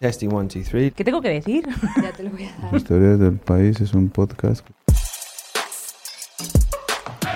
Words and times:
Testing 0.00 0.32
one, 0.32 0.48
two, 0.48 0.62
three. 0.62 0.90
¿Qué 0.90 1.04
tengo 1.04 1.20
que 1.22 1.30
decir? 1.30 1.66
Ya 2.02 2.12
te 2.12 2.22
lo 2.22 2.30
voy 2.30 2.44
a 2.44 2.56
dar. 2.60 2.76
Historias 2.76 3.18
del 3.18 3.38
País 3.38 3.80
es 3.80 3.94
un 3.94 4.08
podcast. 4.08 4.66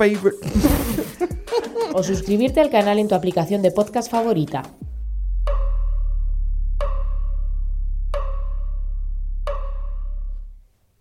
favorite 0.00 0.38
O 1.92 2.02
suscribirte 2.02 2.60
al 2.60 2.70
canal 2.70 2.98
en 2.98 3.08
tu 3.08 3.14
aplicación 3.14 3.60
de 3.60 3.70
podcast 3.70 4.10
favorita. 4.10 4.62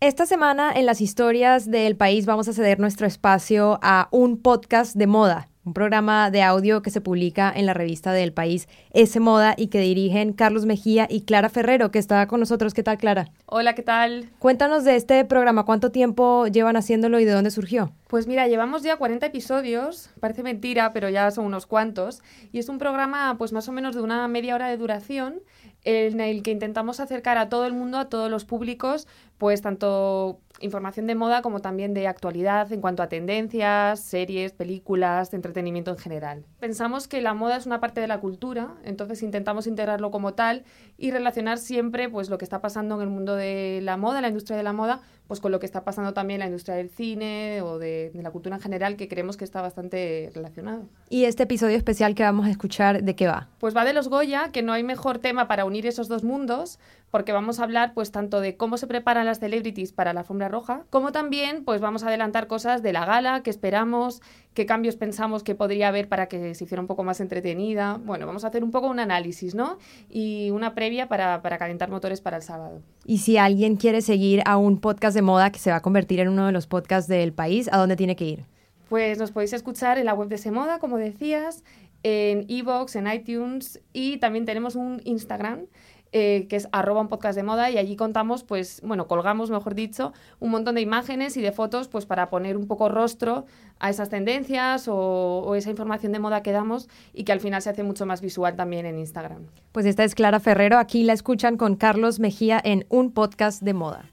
Esta 0.02 0.26
semana 0.26 0.72
en 0.74 0.86
las 0.86 1.00
historias 1.00 1.70
del 1.70 1.96
país 1.96 2.26
vamos 2.26 2.48
a 2.48 2.54
ceder 2.54 2.80
nuestro 2.80 3.06
espacio 3.06 3.80
a 3.82 4.08
un 4.12 4.42
podcast 4.42 4.96
de 4.96 5.08
moda, 5.08 5.49
un 5.70 5.74
programa 5.76 6.32
de 6.32 6.42
audio 6.42 6.82
que 6.82 6.90
se 6.90 7.00
publica 7.00 7.54
en 7.56 7.68
la 7.68 7.76
revista 7.76 8.12
del 8.12 8.34
país 8.34 8.68
S 8.92 9.20
Moda 9.20 9.54
y 9.56 9.68
que 9.68 9.80
dirigen 9.80 10.34
Carlos 10.34 10.66
Mejía 10.66 11.06
y 11.08 11.22
Clara 11.22 11.48
Ferrero, 11.48 11.92
que 11.92 12.00
está 12.00 12.26
con 12.26 12.40
nosotros. 12.40 12.74
¿Qué 12.74 12.82
tal, 12.82 12.98
Clara? 12.98 13.28
Hola, 13.46 13.76
¿qué 13.76 13.84
tal? 13.84 14.32
Cuéntanos 14.40 14.84
de 14.84 14.96
este 14.96 15.24
programa, 15.26 15.66
¿cuánto 15.66 15.92
tiempo 15.92 16.48
llevan 16.48 16.76
haciéndolo 16.76 17.20
y 17.20 17.26
de 17.26 17.34
dónde 17.34 17.52
surgió? 17.52 17.92
Pues 18.08 18.26
mira, 18.26 18.48
llevamos 18.48 18.82
ya 18.82 18.98
40 18.98 19.28
episodios, 19.28 20.10
parece 20.20 20.42
mentira, 20.42 20.92
pero 20.92 21.08
ya 21.08 21.30
son 21.30 21.46
unos 21.46 21.68
cuantos, 21.68 22.24
y 22.52 22.58
es 22.58 22.68
un 22.68 22.80
programa 22.80 23.36
pues 23.38 23.54
más 23.54 23.70
o 23.70 23.72
menos 23.72 23.94
de 23.94 24.02
una 24.02 24.28
media 24.28 24.56
hora 24.56 24.70
de 24.70 24.78
duración 24.78 25.44
en 25.84 26.20
el 26.20 26.42
que 26.42 26.50
intentamos 26.50 27.00
acercar 27.00 27.38
a 27.38 27.48
todo 27.50 27.68
el 27.68 27.74
mundo, 27.74 28.00
a 28.00 28.10
todos 28.10 28.32
los 28.32 28.44
públicos, 28.44 29.08
pues 29.38 29.62
tanto 29.62 30.40
información 30.62 31.08
de 31.08 31.16
moda 31.16 31.42
como 31.42 31.60
también 31.60 31.94
de 31.94 32.08
actualidad 32.08 32.72
en 32.72 32.82
cuanto 32.82 33.04
a 33.04 33.10
tendencias, 33.10 34.00
series, 34.00 34.52
películas, 34.52 35.32
de 35.32 35.38
entretenimiento 35.38 35.92
en 35.92 35.98
general. 35.98 36.46
Pensamos 36.60 37.08
que 37.08 37.22
la 37.22 37.34
moda 37.34 37.58
es 37.58 37.66
una 37.66 37.80
parte 37.80 38.02
de 38.02 38.08
la 38.08 38.20
cultura, 38.20 38.76
entonces 38.84 39.24
intentamos 39.24 39.68
integrarlo 39.68 40.12
como 40.12 40.34
tal 40.34 40.64
y 40.98 41.12
relacionar 41.12 41.58
siempre 41.58 42.10
pues 42.10 42.30
lo 42.30 42.38
que 42.38 42.46
está 42.46 42.62
pasando 42.62 42.96
en 42.96 43.02
el 43.02 43.10
mundo 43.10 43.36
de 43.36 43.80
la 43.84 43.98
moda, 43.98 44.22
la 44.22 44.28
industria 44.28 44.58
de 44.58 44.64
la 44.64 44.74
moda, 44.74 45.02
pues 45.28 45.40
con 45.40 45.52
lo 45.52 45.60
que 45.60 45.68
está 45.68 45.84
pasando 45.84 46.14
también 46.14 46.38
en 46.38 46.40
la 46.40 46.46
industria 46.48 46.76
del 46.76 46.90
cine 46.90 47.62
o 47.62 47.78
de, 47.78 48.10
de 48.14 48.24
la 48.24 48.32
cultura 48.32 48.56
en 48.56 48.62
general, 48.62 48.96
que 48.96 49.08
creemos 49.08 49.38
que 49.38 49.46
está 49.46 49.62
bastante 49.62 50.32
relacionado. 50.34 50.90
Y 51.08 51.26
este 51.26 51.44
episodio 51.44 51.78
especial 51.78 52.16
que 52.16 52.24
vamos 52.24 52.48
a 52.48 52.50
escuchar, 52.50 53.04
¿de 53.04 53.16
qué 53.16 53.28
va? 53.28 53.48
Pues 53.60 53.76
va 53.78 53.86
de 53.86 53.94
los 53.94 54.10
Goya, 54.10 54.50
que 54.52 54.64
no 54.64 54.74
hay 54.74 54.84
mejor 54.84 55.20
tema 55.20 55.48
para 55.48 55.66
unir 55.66 55.86
esos 55.86 56.08
dos 56.08 56.24
mundos, 56.24 56.80
porque 57.12 57.32
vamos 57.32 57.60
a 57.60 57.64
hablar 57.64 57.94
pues 57.94 58.12
tanto 58.12 58.40
de 58.42 58.56
cómo 58.56 58.78
se 58.78 58.88
preparan 58.88 59.26
las 59.26 59.40
celebrities 59.40 59.92
para 59.92 60.14
la 60.14 60.22
alfombra 60.22 60.48
roja, 60.48 60.86
como 60.90 61.12
también 61.12 61.64
pues 61.64 61.82
vamos 61.82 62.04
a 62.04 62.08
adelantar 62.08 62.48
cosas 62.48 62.84
de 62.84 62.94
la 62.94 63.06
gala, 63.06 63.42
que 63.44 63.50
esperamos, 63.50 64.22
qué 64.54 64.66
cambios 64.66 64.96
pensamos 64.96 65.44
que 65.44 65.56
podría 65.56 65.88
haber 65.88 66.08
para 66.08 66.28
que 66.28 66.54
se 66.54 66.64
hiciera 66.64 66.82
un 66.82 66.88
poco 66.88 67.04
más 67.04 67.20
entretenida. 67.20 68.00
Bueno, 68.04 68.26
vamos 68.28 68.44
a 68.44 68.48
hacer 68.48 68.64
un 68.64 68.72
poco 68.72 68.88
un 68.88 69.00
análisis, 69.00 69.56
¿no? 69.56 69.78
Y 70.10 70.52
una 70.52 70.76
previa 70.76 71.08
para, 71.08 71.42
para 71.42 71.58
calentar 71.58 71.90
motores 71.90 72.22
para 72.22 72.38
el 72.38 72.44
sábado. 72.44 72.82
Y 73.06 73.20
si 73.20 73.38
alguien 73.38 73.76
quiere 73.76 74.02
seguir 74.02 74.42
a 74.46 74.58
un 74.58 74.80
podcast 74.80 75.16
de 75.16 75.22
moda 75.22 75.52
que 75.52 75.60
se 75.60 75.72
va 75.72 75.78
a 75.78 75.82
convertir 75.82 76.20
en 76.20 76.30
uno 76.30 76.46
de 76.46 76.52
los 76.52 76.68
podcasts 76.68 77.08
del 77.08 77.34
país, 77.34 77.70
¿a 77.72 77.78
dónde 77.78 77.96
tiene 77.96 78.16
que 78.16 78.26
ir? 78.26 78.46
Pues 78.90 79.20
nos 79.20 79.32
podéis 79.32 79.54
escuchar 79.54 79.98
en 80.00 80.06
la 80.06 80.14
web 80.14 80.30
de 80.30 80.40
Semoda, 80.40 80.80
como 80.80 80.98
decías, 80.98 81.64
en 82.04 82.46
iVoox, 82.48 82.96
en 82.96 83.08
iTunes 83.08 83.80
y 83.94 84.18
también 84.18 84.46
tenemos 84.46 84.76
un 84.76 85.02
Instagram 85.04 85.66
eh, 86.12 86.48
que 86.50 86.56
es 86.56 86.68
arroba 86.72 87.02
un 87.02 87.08
podcast 87.08 87.36
de 87.36 87.44
moda 87.44 87.70
y 87.70 87.78
allí 87.78 87.96
contamos, 87.96 88.44
pues, 88.44 88.82
bueno, 88.84 89.08
colgamos, 89.08 89.52
mejor 89.52 89.76
dicho, 89.76 90.12
un 90.40 90.50
montón 90.50 90.76
de 90.76 90.82
imágenes 90.82 91.38
y 91.38 91.42
de 91.42 91.52
fotos, 91.52 91.88
pues 91.88 92.06
para 92.06 92.30
poner 92.30 92.58
un 92.58 92.66
poco 92.66 92.90
rostro 92.90 93.46
a 93.80 93.90
esas 93.90 94.10
tendencias 94.10 94.88
o, 94.88 94.96
o 94.96 95.56
esa 95.56 95.70
información 95.70 96.12
de 96.12 96.20
moda 96.20 96.42
que 96.42 96.52
damos 96.52 96.90
y 97.14 97.26
que 97.26 97.32
al 97.32 97.40
final 97.40 97.62
se 97.62 97.70
hace 97.70 97.84
mucho 97.84 98.06
más 98.06 98.22
visual 98.22 98.56
también 98.56 98.86
en 98.86 98.98
Instagram. 98.98 99.46
Pues 99.72 99.86
esta 99.86 100.04
es 100.04 100.16
Clara 100.16 100.40
Ferrero, 100.40 100.80
aquí 100.80 101.04
la 101.04 101.14
escuchan 101.14 101.58
con 101.58 101.76
Carlos 101.76 102.20
Mejía 102.20 102.60
en 102.64 102.86
un 102.90 103.12
podcast 103.12 103.62
de 103.62 103.74
moda. 103.74 104.12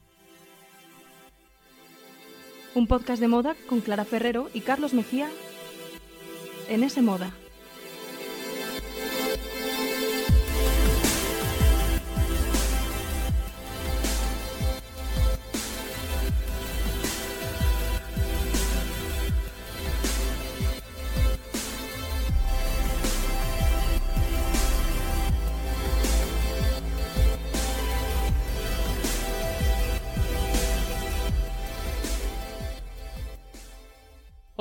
Un 2.75 2.85
podcast 2.85 3.19
de 3.19 3.27
moda 3.27 3.55
con 3.67 3.81
Clara 3.81 4.05
Ferrero 4.05 4.49
y 4.53 4.61
Carlos 4.61 4.93
Mejía 4.93 5.29
en 6.69 6.83
ese 6.83 7.01
moda. 7.01 7.31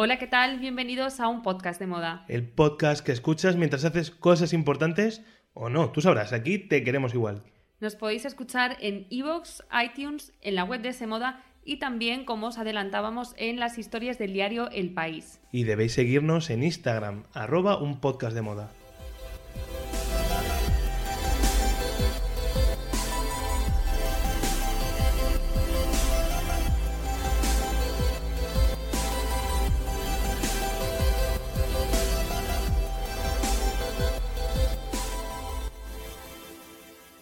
Hola, 0.06 0.20
¿qué 0.20 0.28
tal? 0.28 0.60
Bienvenidos 0.60 1.18
a 1.18 1.26
un 1.26 1.42
podcast 1.42 1.80
de 1.80 1.88
moda. 1.88 2.24
El 2.28 2.48
podcast 2.48 3.04
que 3.04 3.10
escuchas 3.10 3.56
mientras 3.56 3.84
haces 3.84 4.12
cosas 4.12 4.52
importantes 4.52 5.20
o 5.52 5.68
no. 5.68 5.90
Tú 5.90 6.00
sabrás, 6.00 6.32
aquí 6.32 6.60
te 6.60 6.84
queremos 6.84 7.12
igual. 7.12 7.42
Nos 7.80 7.96
podéis 7.96 8.24
escuchar 8.24 8.76
en 8.78 9.08
iVoox, 9.10 9.62
iTunes, 9.84 10.32
en 10.42 10.54
la 10.54 10.62
web 10.62 10.80
de 10.80 10.92
Semoda 10.92 11.42
y 11.64 11.80
también, 11.80 12.24
como 12.24 12.46
os 12.46 12.58
adelantábamos, 12.58 13.34
en 13.36 13.58
las 13.58 13.78
historias 13.78 14.16
del 14.16 14.32
diario 14.32 14.70
El 14.70 14.94
País. 14.94 15.40
Y 15.50 15.64
debéis 15.64 15.94
seguirnos 15.94 16.50
en 16.50 16.62
Instagram, 16.62 17.24
arroba 17.32 17.76
un 17.76 17.98
podcast 18.00 18.36
de 18.36 18.42
moda. 18.42 18.70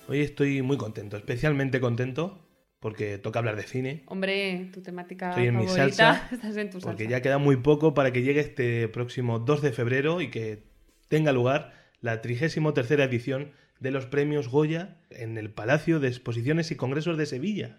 Hoy 0.06 0.20
estoy 0.20 0.60
muy 0.62 0.76
contento, 0.76 1.16
especialmente 1.16 1.80
contento 1.80 2.40
porque 2.78 3.16
toca 3.16 3.38
hablar 3.38 3.56
de 3.56 3.62
cine. 3.62 4.02
Hombre, 4.06 4.68
tu 4.74 4.82
temática 4.82 5.30
Estoy 5.30 5.46
en 5.46 5.56
mi 5.56 5.66
salsa, 5.66 6.28
estás 6.32 6.56
en 6.56 6.68
tu 6.68 6.80
salsa. 6.80 6.88
Porque 6.88 7.08
ya 7.08 7.22
queda 7.22 7.38
muy 7.38 7.56
poco 7.56 7.94
para 7.94 8.12
que 8.12 8.22
llegue 8.22 8.40
este 8.40 8.88
próximo 8.88 9.38
2 9.38 9.62
de 9.62 9.72
febrero 9.72 10.20
y 10.20 10.30
que 10.30 10.64
tenga 11.08 11.32
lugar 11.32 11.72
la 12.02 12.20
33 12.20 12.90
edición 13.00 13.52
de 13.80 13.90
los 13.90 14.04
premios 14.04 14.48
Goya 14.48 14.98
en 15.08 15.38
el 15.38 15.50
Palacio 15.50 16.00
de 16.00 16.08
Exposiciones 16.08 16.70
y 16.70 16.76
Congresos 16.76 17.16
de 17.16 17.24
Sevilla. 17.24 17.78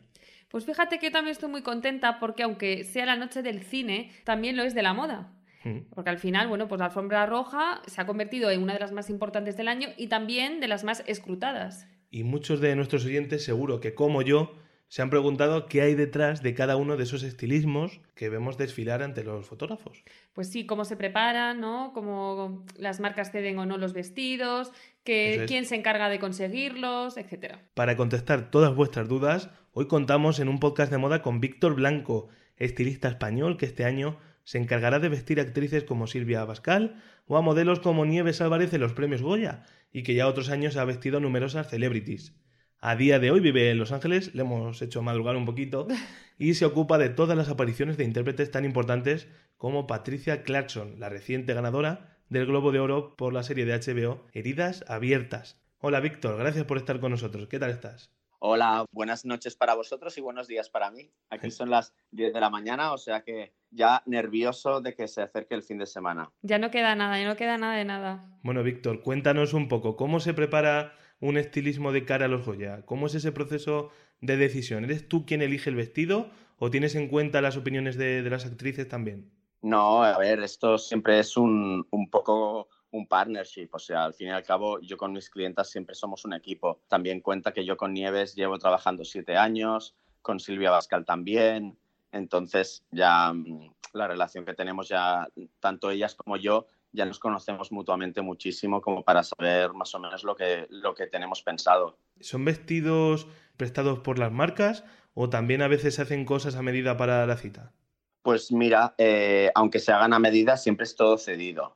Pues 0.49 0.65
fíjate 0.65 0.97
que 0.97 1.07
yo 1.07 1.11
también 1.11 1.33
estoy 1.33 1.49
muy 1.49 1.61
contenta 1.61 2.19
porque 2.19 2.41
aunque 2.41 2.83
sea 2.83 3.05
la 3.05 3.15
noche 3.15 3.43
del 3.43 3.61
cine, 3.61 4.09
también 4.23 4.57
lo 4.57 4.63
es 4.63 4.73
de 4.73 4.81
la 4.81 4.93
moda. 4.93 5.31
Mm. 5.63 5.79
Porque 5.93 6.09
al 6.09 6.17
final, 6.17 6.47
bueno, 6.47 6.67
pues 6.67 6.79
la 6.79 6.85
alfombra 6.85 7.27
roja 7.27 7.83
se 7.85 8.01
ha 8.01 8.07
convertido 8.07 8.49
en 8.49 8.63
una 8.63 8.73
de 8.73 8.79
las 8.79 8.91
más 8.91 9.11
importantes 9.11 9.57
del 9.57 9.67
año 9.67 9.89
y 9.97 10.07
también 10.07 10.59
de 10.59 10.67
las 10.67 10.83
más 10.83 11.03
escrutadas. 11.05 11.87
Y 12.15 12.23
muchos 12.23 12.61
de 12.61 12.73
nuestros 12.77 13.03
oyentes 13.03 13.43
seguro 13.43 13.81
que 13.81 13.93
como 13.93 14.21
yo 14.21 14.55
se 14.87 15.01
han 15.01 15.09
preguntado 15.09 15.65
qué 15.65 15.81
hay 15.81 15.95
detrás 15.95 16.41
de 16.41 16.53
cada 16.53 16.77
uno 16.77 16.95
de 16.95 17.03
esos 17.03 17.23
estilismos 17.23 17.99
que 18.15 18.29
vemos 18.29 18.57
desfilar 18.57 19.03
ante 19.03 19.25
los 19.25 19.45
fotógrafos. 19.45 20.01
Pues 20.31 20.49
sí, 20.49 20.65
cómo 20.65 20.85
se 20.85 20.95
preparan, 20.95 21.59
¿no? 21.59 21.91
Cómo 21.93 22.63
las 22.77 23.01
marcas 23.01 23.33
ceden 23.33 23.59
o 23.59 23.65
no 23.65 23.77
los 23.77 23.91
vestidos, 23.91 24.71
que, 25.03 25.43
es. 25.43 25.47
quién 25.49 25.65
se 25.65 25.75
encarga 25.75 26.07
de 26.07 26.19
conseguirlos, 26.19 27.17
etcétera. 27.17 27.61
Para 27.73 27.97
contestar 27.97 28.49
todas 28.49 28.73
vuestras 28.73 29.09
dudas, 29.09 29.49
hoy 29.73 29.89
contamos 29.89 30.39
en 30.39 30.47
un 30.47 30.61
podcast 30.61 30.93
de 30.93 30.97
moda 30.97 31.21
con 31.21 31.41
Víctor 31.41 31.75
Blanco, 31.75 32.29
estilista 32.55 33.09
español 33.09 33.57
que 33.57 33.65
este 33.65 33.83
año 33.83 34.19
se 34.45 34.59
encargará 34.59 34.99
de 34.99 35.09
vestir 35.09 35.39
a 35.39 35.43
actrices 35.43 35.83
como 35.83 36.07
Silvia 36.07 36.41
Abascal 36.41 37.01
o 37.25 37.35
a 37.35 37.41
modelos 37.41 37.81
como 37.81 38.05
Nieves 38.05 38.39
Álvarez 38.39 38.73
en 38.73 38.81
los 38.81 38.93
premios 38.93 39.21
Goya 39.21 39.65
y 39.91 40.03
que 40.03 40.13
ya 40.13 40.27
otros 40.27 40.49
años 40.49 40.77
ha 40.77 40.85
vestido 40.85 41.17
a 41.17 41.19
numerosas 41.19 41.69
celebrities. 41.69 42.33
A 42.79 42.95
día 42.95 43.17
de 43.17 43.31
hoy 43.31 43.39
vive 43.39 43.71
en 43.71 43.79
Los 43.79 43.91
Ángeles, 43.91 44.35
le 44.35 44.43
hemos 44.43 44.81
hecho 44.81 45.01
madrugar 45.01 45.35
un 45.35 45.45
poquito, 45.45 45.87
y 46.37 46.53
se 46.53 46.65
ocupa 46.65 46.97
de 46.97 47.09
todas 47.09 47.35
las 47.35 47.49
apariciones 47.49 47.97
de 47.97 48.03
intérpretes 48.03 48.51
tan 48.51 48.65
importantes 48.65 49.27
como 49.57 49.87
Patricia 49.87 50.43
Clarkson, 50.43 50.99
la 50.99 51.09
reciente 51.09 51.53
ganadora 51.53 52.19
del 52.29 52.45
Globo 52.45 52.71
de 52.71 52.79
Oro 52.79 53.15
por 53.15 53.33
la 53.33 53.43
serie 53.43 53.65
de 53.65 53.73
HBO 53.73 54.27
Heridas 54.33 54.85
Abiertas. 54.87 55.59
Hola 55.79 55.99
Víctor, 55.99 56.37
gracias 56.37 56.65
por 56.65 56.77
estar 56.77 56.99
con 56.99 57.11
nosotros. 57.11 57.47
¿Qué 57.47 57.57
tal 57.57 57.71
estás? 57.71 58.11
Hola, 58.47 58.85
buenas 58.91 59.25
noches 59.25 59.55
para 59.55 59.73
vosotros 59.73 60.15
y 60.19 60.21
buenos 60.21 60.47
días 60.47 60.69
para 60.69 60.91
mí. 60.91 61.09
Aquí 61.31 61.49
son 61.49 61.71
las 61.71 61.95
10 62.11 62.31
de 62.31 62.39
la 62.39 62.51
mañana, 62.51 62.93
o 62.93 62.97
sea 62.99 63.23
que 63.23 63.55
ya 63.71 64.03
nervioso 64.05 64.81
de 64.81 64.93
que 64.93 65.07
se 65.07 65.23
acerque 65.23 65.55
el 65.55 65.63
fin 65.63 65.79
de 65.79 65.87
semana. 65.87 66.31
Ya 66.43 66.59
no 66.59 66.69
queda 66.69 66.93
nada, 66.93 67.19
ya 67.19 67.27
no 67.27 67.35
queda 67.37 67.57
nada 67.57 67.75
de 67.75 67.85
nada. 67.85 68.37
Bueno, 68.43 68.61
Víctor, 68.61 69.01
cuéntanos 69.01 69.55
un 69.55 69.67
poco, 69.67 69.95
¿cómo 69.95 70.19
se 70.19 70.35
prepara 70.35 70.93
un 71.19 71.37
estilismo 71.37 71.91
de 71.91 72.05
cara 72.05 72.25
a 72.25 72.27
los 72.27 72.45
Goya? 72.45 72.85
¿Cómo 72.85 73.07
es 73.07 73.15
ese 73.15 73.31
proceso 73.31 73.89
de 74.21 74.37
decisión? 74.37 74.83
¿Eres 74.83 75.09
tú 75.09 75.25
quien 75.25 75.41
elige 75.41 75.71
el 75.71 75.75
vestido 75.75 76.29
o 76.59 76.69
tienes 76.69 76.93
en 76.93 77.07
cuenta 77.07 77.41
las 77.41 77.57
opiniones 77.57 77.97
de, 77.97 78.21
de 78.21 78.29
las 78.29 78.45
actrices 78.45 78.87
también? 78.87 79.31
No, 79.63 80.03
a 80.03 80.19
ver, 80.19 80.41
esto 80.41 80.77
siempre 80.77 81.17
es 81.17 81.35
un, 81.35 81.87
un 81.89 82.11
poco 82.11 82.69
un 82.95 83.07
partnership, 83.07 83.69
o 83.73 83.79
sea, 83.79 84.05
al 84.05 84.13
fin 84.13 84.29
y 84.29 84.31
al 84.31 84.43
cabo 84.43 84.79
yo 84.79 84.95
con 84.97 85.11
mis 85.11 85.29
clientas 85.29 85.69
siempre 85.69 85.95
somos 85.95 86.23
un 86.25 86.33
equipo. 86.33 86.81
También 86.87 87.19
cuenta 87.19 87.53
que 87.53 87.65
yo 87.65 87.75
con 87.75 87.93
Nieves 87.93 88.35
llevo 88.35 88.57
trabajando 88.57 89.03
siete 89.03 89.35
años, 89.35 89.95
con 90.21 90.39
Silvia 90.39 90.71
Bascal 90.71 91.05
también, 91.05 91.77
entonces 92.11 92.85
ya 92.91 93.33
mm, 93.33 93.73
la 93.93 94.07
relación 94.07 94.45
que 94.45 94.53
tenemos 94.53 94.87
ya, 94.87 95.27
tanto 95.59 95.91
ellas 95.91 96.15
como 96.15 96.37
yo, 96.37 96.67
ya 96.93 97.05
nos 97.05 97.19
conocemos 97.19 97.73
mutuamente 97.73 98.21
muchísimo 98.21 98.81
como 98.81 99.03
para 99.03 99.23
saber 99.23 99.73
más 99.73 99.93
o 99.93 99.99
menos 99.99 100.23
lo 100.23 100.35
que, 100.35 100.65
lo 100.69 100.95
que 100.95 101.07
tenemos 101.07 101.41
pensado. 101.43 101.97
¿Son 102.21 102.45
vestidos 102.45 103.27
prestados 103.57 103.99
por 103.99 104.17
las 104.17 104.31
marcas 104.31 104.85
o 105.13 105.29
también 105.29 105.61
a 105.61 105.67
veces 105.67 105.95
se 105.95 106.01
hacen 106.01 106.23
cosas 106.23 106.55
a 106.55 106.61
medida 106.61 106.95
para 106.95 107.25
la 107.25 107.35
cita? 107.35 107.73
Pues 108.21 108.51
mira, 108.53 108.95
eh, 108.97 109.51
aunque 109.53 109.79
se 109.79 109.91
hagan 109.91 110.13
a 110.13 110.19
medida, 110.19 110.55
siempre 110.55 110.85
es 110.85 110.95
todo 110.95 111.17
cedido. 111.17 111.75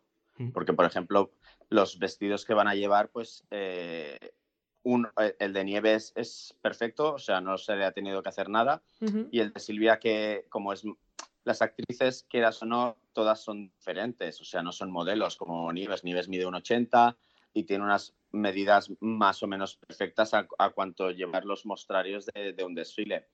Porque, 0.54 0.74
por 0.74 0.86
ejemplo, 0.86 1.32
los 1.70 2.00
vestidos 2.00 2.46
que 2.46 2.54
van 2.54 2.68
a 2.68 2.76
llevar, 2.76 3.10
pues 3.10 3.46
eh, 3.52 4.18
eh, 4.84 5.36
el 5.40 5.54
de 5.54 5.64
Nieves 5.64 6.14
es 6.16 6.56
perfecto, 6.62 7.14
o 7.14 7.20
sea, 7.20 7.42
no 7.42 7.58
se 7.58 7.76
le 7.76 7.86
ha 7.86 7.92
tenido 7.92 8.24
que 8.24 8.30
hacer 8.30 8.50
nada. 8.50 8.82
Y 9.32 9.40
el 9.40 9.52
de 9.52 9.60
Silvia, 9.60 10.00
que 10.00 10.46
como 10.50 10.74
es 10.74 10.84
las 11.44 11.62
actrices, 11.62 12.26
quieras 12.30 12.62
o 12.62 12.66
no, 12.66 12.98
todas 13.14 13.42
son 13.42 13.70
diferentes, 13.70 14.40
o 14.42 14.46
sea, 14.46 14.62
no 14.62 14.72
son 14.72 14.92
modelos 14.92 15.36
como 15.36 15.72
Nieves. 15.74 16.04
Nieves 16.04 16.30
mide 16.30 16.46
un 16.46 16.56
80 16.56 17.18
y 17.54 17.64
tiene 17.64 17.84
unas 17.84 18.14
medidas 18.32 18.92
más 19.00 19.42
o 19.44 19.48
menos 19.48 19.76
perfectas 19.78 20.34
a, 20.34 20.48
cuanto 20.74 21.12
llevar 21.12 21.46
los 21.46 21.66
mostrarios 21.66 22.26
de, 22.28 22.54
de, 22.54 22.64
un 22.64 22.76
desfile. 22.76 23.28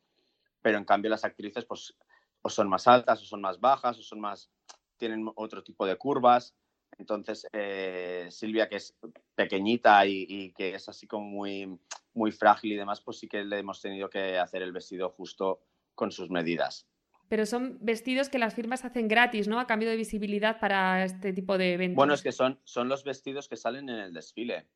Pero 0.62 0.78
en 0.78 0.86
cambio 0.86 1.12
las 1.12 1.26
actrices, 1.26 1.66
pues, 1.66 1.96
o 2.42 2.50
son 2.50 2.70
más 2.70 2.88
altas, 2.88 3.22
o 3.22 3.26
son 3.26 3.42
más 3.42 3.60
bajas, 3.60 4.00
o 4.00 4.04
son 4.04 4.22
más, 4.22 4.50
tienen 4.98 5.30
otro 5.36 5.64
tipo 5.64 5.86
de 5.86 5.98
curvas. 5.98 6.56
Entonces, 6.98 7.48
eh, 7.52 8.28
Silvia, 8.30 8.70
que 8.70 8.78
es 8.78 8.98
pequeñita 9.36 10.06
y, 10.06 10.54
que 10.54 10.76
es 10.76 10.88
así 10.88 11.08
como 11.08 11.26
muy, 11.26 11.78
muy 12.14 12.32
frágil 12.32 12.74
y 12.74 12.76
demás, 12.76 13.02
pues 13.02 13.20
sí 13.20 13.28
que 13.28 13.44
le 13.44 13.60
hemos 13.60 13.82
tenido 13.82 14.10
que 14.10 14.38
hacer 14.38 14.62
el 14.62 14.72
vestido 14.72 15.10
justo 15.10 15.62
con 15.94 16.12
sus 16.12 16.30
medidas. 16.30 16.88
Pero 17.28 17.46
son 17.46 17.78
vestidos 17.82 18.30
que 18.30 18.38
las 18.38 18.54
firmas 18.54 18.86
hacen 18.86 19.08
gratis, 19.08 19.48
¿no? 19.48 19.60
A 19.60 19.68
cambio 19.68 19.90
de 19.90 19.98
visibilidad 19.98 20.60
para 20.60 21.04
este 21.04 21.34
tipo 21.34 21.58
de 21.58 21.74
eventos. 21.74 21.96
Bueno, 21.96 22.14
es 22.14 22.22
que 22.22 22.32
son, 22.32 22.60
son 22.64 22.88
los 22.88 23.04
vestidos 23.04 23.50
que 23.50 23.58
salen 23.58 23.90
en 23.90 23.98
el 23.98 24.14
desfile. 24.14 24.68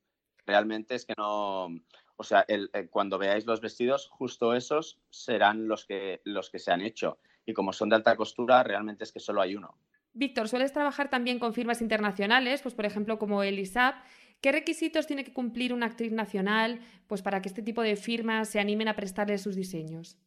Realmente 0.46 0.96
es 0.96 1.06
que 1.06 1.14
no. 1.18 1.68
O 2.16 2.24
sea, 2.24 2.44
el, 2.48 2.70
cuando 2.90 3.18
veáis 3.18 3.46
los 3.46 3.62
vestidos, 3.62 4.10
justo 4.10 4.54
esos 4.56 5.00
serán 5.10 5.68
los 5.68 5.86
que, 5.86 6.22
los 6.26 6.50
que 6.50 6.60
se 6.60 6.72
han 6.72 6.82
hecho. 6.82 7.20
Y 7.46 7.54
como 7.54 7.72
son 7.72 7.90
de 7.90 7.96
alta 7.96 8.18
costura, 8.18 8.64
realmente 8.64 9.04
es 9.04 9.12
que 9.12 9.20
solo 9.20 9.42
hay 9.42 9.56
uno. 9.56 9.78
Víctor, 10.14 10.50
sueles 10.50 10.74
trabajar 10.74 11.10
también 11.10 11.40
con 11.40 11.54
firmas 11.54 11.82
internacionales, 11.82 12.62
pues 12.62 12.76
por 12.76 12.86
ejemplo 12.86 13.20
como 13.20 13.44
el 13.44 13.60
ISAP. 13.60 13.96
¿Qué 14.42 14.52
requisitos 14.52 15.06
tiene 15.06 15.24
que 15.24 15.34
cumplir 15.34 15.74
una 15.74 15.86
actriz 15.86 16.14
nacional 16.14 16.80
pues, 17.08 17.22
para 17.22 17.42
que 17.42 17.50
este 17.50 17.62
tipo 17.62 17.82
de 17.82 17.96
firmas 17.96 18.50
se 18.50 18.60
animen 18.60 18.88
a 18.88 18.96
prestarle 18.96 19.38
sus 19.38 19.56
diseños? 19.56 20.18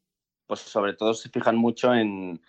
Pues 0.46 0.60
sobre 0.60 0.94
todo 0.94 1.14
se 1.14 1.30
fijan 1.30 1.56
mucho 1.56 1.94
en, 1.94 2.40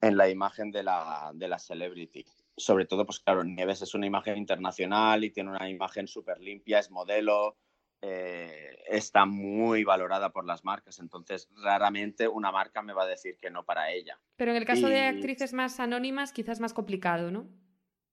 la 0.00 0.30
imagen 0.30 0.70
de 0.70 0.82
la, 0.82 1.30
de 1.34 1.46
la 1.46 1.58
celebrity. 1.58 2.24
Sobre 2.56 2.86
todo, 2.86 3.04
pues 3.04 3.20
claro, 3.20 3.44
Nieves 3.44 3.82
es 3.82 3.94
una 3.94 4.06
imagen 4.06 4.38
internacional 4.38 5.22
y 5.24 5.30
tiene 5.30 5.50
una 5.50 5.68
imagen 5.68 6.08
súper 6.08 6.40
limpia, 6.40 6.78
es 6.78 6.90
modelo, 6.90 7.56
eh, 8.02 8.78
está 8.88 9.26
muy 9.26 9.84
valorada 9.84 10.30
por 10.30 10.46
las 10.46 10.64
marcas, 10.64 10.98
entonces 10.98 11.48
raramente 11.62 12.26
una 12.28 12.50
marca 12.50 12.82
me 12.82 12.92
va 12.92 13.04
a 13.04 13.06
decir 13.06 13.36
que 13.38 13.50
no 13.50 13.64
para 13.64 13.90
ella. 13.92 14.18
Pero 14.36 14.50
en 14.52 14.56
el 14.56 14.64
caso 14.64 14.88
de 14.88 15.02
actrices 15.02 15.52
más 15.52 15.80
anónimas, 15.80 16.32
quizás 16.32 16.60
más 16.60 16.72
complicado, 16.72 17.30
¿no? 17.30 17.46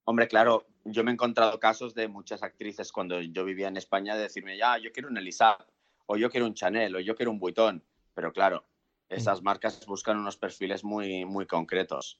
Hombre, 0.03 0.27
claro, 0.27 0.67
yo 0.85 1.03
me 1.03 1.11
he 1.11 1.13
encontrado 1.13 1.59
casos 1.59 1.93
de 1.93 2.07
muchas 2.07 2.43
actrices 2.43 2.91
cuando 2.91 3.21
yo 3.21 3.43
vivía 3.43 3.67
en 3.67 3.77
España 3.77 4.15
de 4.15 4.23
decirme, 4.23 4.57
ya, 4.57 4.77
yo 4.77 4.91
quiero 4.91 5.09
un 5.09 5.17
Elisa, 5.17 5.57
o 6.05 6.17
yo 6.17 6.29
quiero 6.29 6.45
un 6.45 6.53
Chanel, 6.53 6.95
o 6.95 6.99
yo 6.99 7.15
quiero 7.15 7.31
un 7.31 7.39
Vuitton, 7.39 7.83
pero 8.13 8.31
claro, 8.31 8.65
esas 9.09 9.41
marcas 9.41 9.85
buscan 9.85 10.17
unos 10.17 10.37
perfiles 10.37 10.83
muy, 10.83 11.25
muy 11.25 11.45
concretos. 11.45 12.19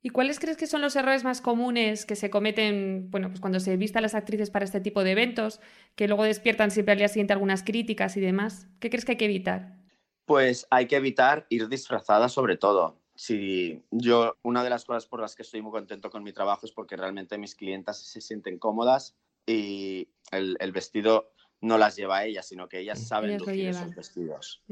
¿Y 0.00 0.10
cuáles 0.10 0.38
crees 0.38 0.56
que 0.56 0.68
son 0.68 0.80
los 0.80 0.94
errores 0.94 1.24
más 1.24 1.40
comunes 1.40 2.06
que 2.06 2.14
se 2.14 2.30
cometen 2.30 3.10
bueno, 3.10 3.28
pues 3.28 3.40
cuando 3.40 3.58
se 3.58 3.76
vistan 3.76 4.02
las 4.02 4.14
actrices 4.14 4.50
para 4.50 4.64
este 4.64 4.80
tipo 4.80 5.02
de 5.02 5.12
eventos, 5.12 5.60
que 5.96 6.06
luego 6.06 6.22
despiertan 6.22 6.70
siempre 6.70 6.92
al 6.92 6.98
día 6.98 7.08
siguiente 7.08 7.32
algunas 7.32 7.64
críticas 7.64 8.16
y 8.16 8.20
demás? 8.20 8.68
¿Qué 8.78 8.90
crees 8.90 9.04
que 9.04 9.12
hay 9.12 9.18
que 9.18 9.24
evitar? 9.24 9.76
Pues 10.24 10.66
hay 10.70 10.86
que 10.86 10.96
evitar 10.96 11.46
ir 11.48 11.68
disfrazada 11.68 12.28
sobre 12.28 12.56
todo. 12.56 13.00
Si 13.16 13.82
yo, 13.90 14.36
una 14.42 14.62
de 14.62 14.70
las 14.70 14.84
cosas 14.84 15.06
por 15.06 15.20
las 15.20 15.34
que 15.34 15.42
estoy 15.42 15.62
muy 15.62 15.72
contento 15.72 16.10
con 16.10 16.22
mi 16.22 16.32
trabajo 16.32 16.64
es 16.64 16.72
porque 16.72 16.96
realmente 16.96 17.36
mis 17.36 17.56
clientas 17.56 17.98
se 17.98 18.20
sienten 18.20 18.58
cómodas 18.58 19.16
y 19.44 20.08
el, 20.30 20.72
vestido 20.72 21.32
no 21.60 21.78
las 21.78 21.96
lleva 21.96 22.18
a 22.18 22.24
ellas, 22.26 22.46
sino 22.46 22.68
que 22.68 22.78
ellas 22.78 23.08
saben 23.08 23.38
lucir 23.38 23.66
esos 23.66 23.92
vestidos. 23.96 24.62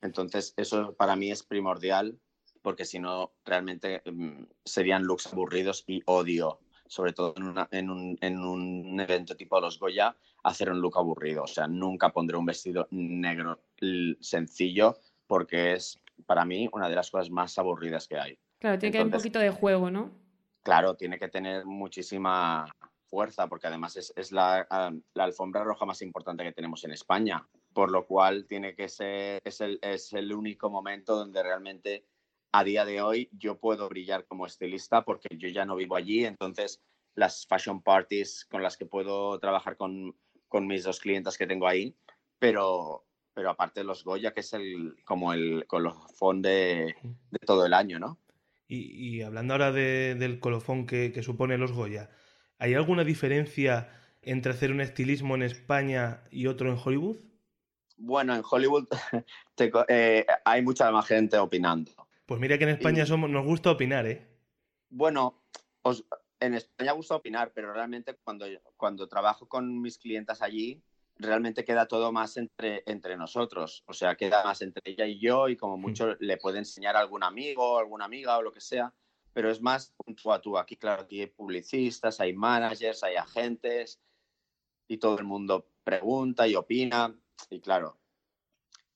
Entonces, 0.00 0.54
eso 0.56 0.94
para 0.94 1.16
mí 1.16 1.30
es 1.30 1.42
primordial 1.42 2.18
porque 2.62 2.84
si 2.84 2.98
no, 2.98 3.32
realmente 3.44 4.02
mm, 4.04 4.44
serían 4.64 5.04
looks 5.04 5.32
aburridos 5.32 5.84
y 5.86 6.02
odio, 6.06 6.60
sobre 6.86 7.12
todo 7.12 7.34
en, 7.70 7.90
un, 7.90 9.00
evento 9.00 9.36
tipo 9.36 9.60
los 9.60 9.78
Goya, 9.78 10.16
hacer 10.42 10.70
un 10.70 10.80
look 10.80 10.98
aburrido. 10.98 11.44
O 11.44 11.46
sea, 11.46 11.68
nunca 11.68 12.10
pondré 12.10 12.36
un 12.36 12.46
vestido 12.46 12.88
negro 12.90 13.60
sencillo 14.20 14.98
porque 15.26 15.74
es 15.74 16.00
para 16.26 16.44
mí 16.44 16.68
una 16.72 16.88
de 16.88 16.96
las 16.96 17.10
cosas 17.10 17.30
más 17.30 17.56
aburridas 17.58 18.08
que 18.08 18.18
hay. 18.18 18.38
Claro, 18.58 18.78
tiene 18.78 18.92
que 18.92 18.98
haber 18.98 19.06
un 19.06 19.18
poquito 19.18 19.38
de 19.38 19.50
juego, 19.50 19.90
¿no? 19.90 20.10
Claro, 20.62 20.96
tiene 20.96 21.18
que 21.18 21.28
tener 21.28 21.64
muchísima 21.64 22.66
fuerza 23.06 23.46
porque 23.48 23.68
además 23.68 23.96
es, 23.96 24.32
la, 24.32 24.66
la, 25.14 25.24
alfombra 25.24 25.64
roja 25.64 25.86
más 25.86 26.02
importante 26.02 26.44
que 26.44 26.52
tenemos 26.52 26.84
en 26.84 26.92
España, 26.92 27.46
por 27.72 27.90
lo 27.90 28.06
cual 28.06 28.46
tiene 28.46 28.74
que 28.74 28.88
ser, 28.88 29.40
es 29.44 29.60
el, 29.60 29.78
es 29.82 30.12
el 30.12 30.32
único 30.32 30.70
momento 30.70 31.16
donde 31.16 31.42
realmente 31.42 32.04
a 32.52 32.64
día 32.64 32.84
de 32.84 33.02
hoy 33.02 33.28
yo 33.32 33.58
puedo 33.58 33.88
brillar 33.88 34.26
como 34.26 34.46
estilista 34.46 35.04
porque 35.04 35.28
yo 35.36 35.48
ya 35.48 35.64
no 35.64 35.76
vivo 35.76 35.96
allí, 35.96 36.24
entonces 36.24 36.82
las 37.14 37.46
fashion 37.46 37.82
parties 37.82 38.46
con 38.50 38.62
las 38.62 38.76
que 38.76 38.86
puedo 38.86 39.38
trabajar 39.38 39.76
con, 39.76 40.14
mis 40.62 40.84
dos 40.84 41.00
clientes 41.00 41.38
que 41.38 41.46
tengo 41.46 41.66
ahí, 41.66 41.96
pero, 42.38 43.04
pero 43.34 43.50
aparte 43.50 43.80
de 43.80 43.84
los 43.84 44.04
Goya, 44.04 44.32
que 44.32 44.40
es 44.40 44.52
el, 44.52 44.96
como 45.04 45.32
el 45.32 45.66
colofón 45.66 46.42
de, 46.42 46.94
de 47.30 47.38
todo 47.46 47.66
el 47.66 47.74
año, 47.74 47.98
¿no? 47.98 48.18
Y, 48.72 49.20
hablando 49.22 49.54
ahora 49.54 49.72
del 49.72 50.38
colofón 50.38 50.86
que, 50.86 51.20
supone 51.24 51.58
los 51.58 51.72
Goya, 51.72 52.08
¿hay 52.56 52.74
alguna 52.74 53.02
diferencia 53.02 53.90
entre 54.22 54.52
hacer 54.52 54.70
un 54.70 54.80
estilismo 54.80 55.34
en 55.34 55.42
España 55.42 56.22
y 56.30 56.46
otro 56.46 56.70
en 56.70 56.78
Hollywood? 56.82 57.16
Bueno, 57.96 58.32
en 58.32 58.42
Hollywood 58.48 58.86
eh, 59.88 60.24
hay 60.44 60.62
mucha 60.62 60.88
más 60.92 61.04
gente 61.08 61.36
opinando. 61.36 61.90
Pues 62.30 62.38
mira 62.38 62.56
que 62.58 62.62
en 62.62 62.70
España 62.70 63.04
somos, 63.04 63.28
nos 63.28 63.44
gusta 63.44 63.72
opinar, 63.72 64.06
¿eh? 64.06 64.24
Bueno, 64.88 65.42
en 66.38 66.54
España 66.54 66.92
gusta 66.92 67.16
opinar, 67.16 67.50
pero 67.52 67.72
realmente 67.72 68.14
cuando, 68.22 68.46
cuando 68.76 69.08
trabajo 69.08 69.48
con 69.48 69.82
mis 69.82 69.98
clientes 69.98 70.40
allí, 70.40 70.80
realmente 71.16 71.64
queda 71.64 71.86
todo 71.86 72.12
más 72.12 72.36
entre, 72.36 72.84
entre 72.86 73.16
nosotros. 73.16 73.82
O 73.88 73.92
sea, 73.92 74.14
queda 74.14 74.44
más 74.44 74.62
entre 74.62 74.92
ella 74.92 75.06
y 75.06 75.18
yo 75.18 75.48
y 75.48 75.56
como 75.56 75.76
mm. 75.76 75.80
mucho 75.80 76.14
le 76.20 76.36
puede 76.36 76.58
enseñar 76.58 76.94
a 76.94 77.00
algún 77.00 77.24
amigo, 77.24 77.80
alguna 77.80 78.04
amiga 78.04 78.38
o 78.38 78.42
lo 78.42 78.52
que 78.52 78.60
sea, 78.60 78.94
pero 79.32 79.50
es 79.50 79.60
más 79.60 79.92
tú 80.22 80.32
a 80.32 80.40
tú. 80.40 80.56
Aquí, 80.56 80.76
claro, 80.76 81.02
aquí 81.02 81.22
hay 81.22 81.26
publicistas, 81.26 82.20
hay 82.20 82.32
managers, 82.32 83.02
hay 83.02 83.16
agentes 83.16 84.00
y 84.86 84.98
todo 84.98 85.18
el 85.18 85.24
mundo 85.24 85.66
pregunta 85.82 86.46
y 86.46 86.54
opina. 86.54 87.12
Y 87.50 87.58
claro, 87.58 87.98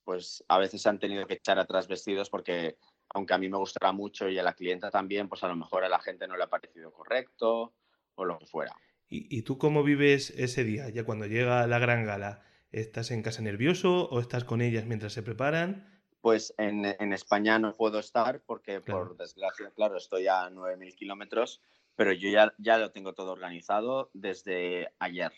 pues 0.04 0.44
a 0.46 0.58
veces 0.58 0.86
han 0.86 1.00
tenido 1.00 1.26
que 1.26 1.34
echar 1.34 1.58
atrás 1.58 1.88
vestidos 1.88 2.30
porque 2.30 2.78
aunque 3.14 3.32
a 3.32 3.38
mí 3.38 3.48
me 3.48 3.56
gustará 3.56 3.92
mucho 3.92 4.28
y 4.28 4.38
a 4.38 4.42
la 4.42 4.52
clienta 4.52 4.90
también, 4.90 5.28
pues 5.28 5.42
a 5.44 5.48
lo 5.48 5.56
mejor 5.56 5.84
a 5.84 5.88
la 5.88 6.00
gente 6.00 6.26
no 6.26 6.36
le 6.36 6.44
ha 6.44 6.48
parecido 6.48 6.92
correcto 6.92 7.72
o 8.16 8.24
lo 8.24 8.38
que 8.38 8.46
fuera. 8.46 8.74
¿Y, 9.08 9.42
tú 9.42 9.58
cómo 9.58 9.84
vives 9.84 10.30
ese 10.30 10.64
día, 10.64 10.88
ya 10.88 11.04
cuando 11.04 11.26
llega 11.26 11.66
la 11.68 11.78
gran 11.78 12.04
gala? 12.04 12.42
¿Estás 12.72 13.12
en 13.12 13.22
casa 13.22 13.42
nervioso 13.42 14.08
o 14.08 14.18
estás 14.18 14.42
con 14.42 14.60
ellas 14.60 14.86
mientras 14.86 15.12
se 15.12 15.22
preparan? 15.22 16.02
Pues 16.20 16.52
en, 16.58 16.84
España 17.12 17.60
no 17.60 17.72
puedo 17.76 18.00
estar 18.00 18.40
porque, 18.44 18.80
por 18.80 19.16
desgracia, 19.16 19.70
claro, 19.76 19.96
estoy 19.96 20.26
a 20.26 20.50
9.000 20.50 20.96
kilómetros, 20.96 21.62
pero 21.94 22.12
yo 22.12 22.28
ya, 22.28 22.52
ya 22.58 22.78
lo 22.78 22.90
tengo 22.90 23.12
todo 23.12 23.30
organizado 23.30 24.10
desde 24.14 24.88
ayer. 24.98 25.30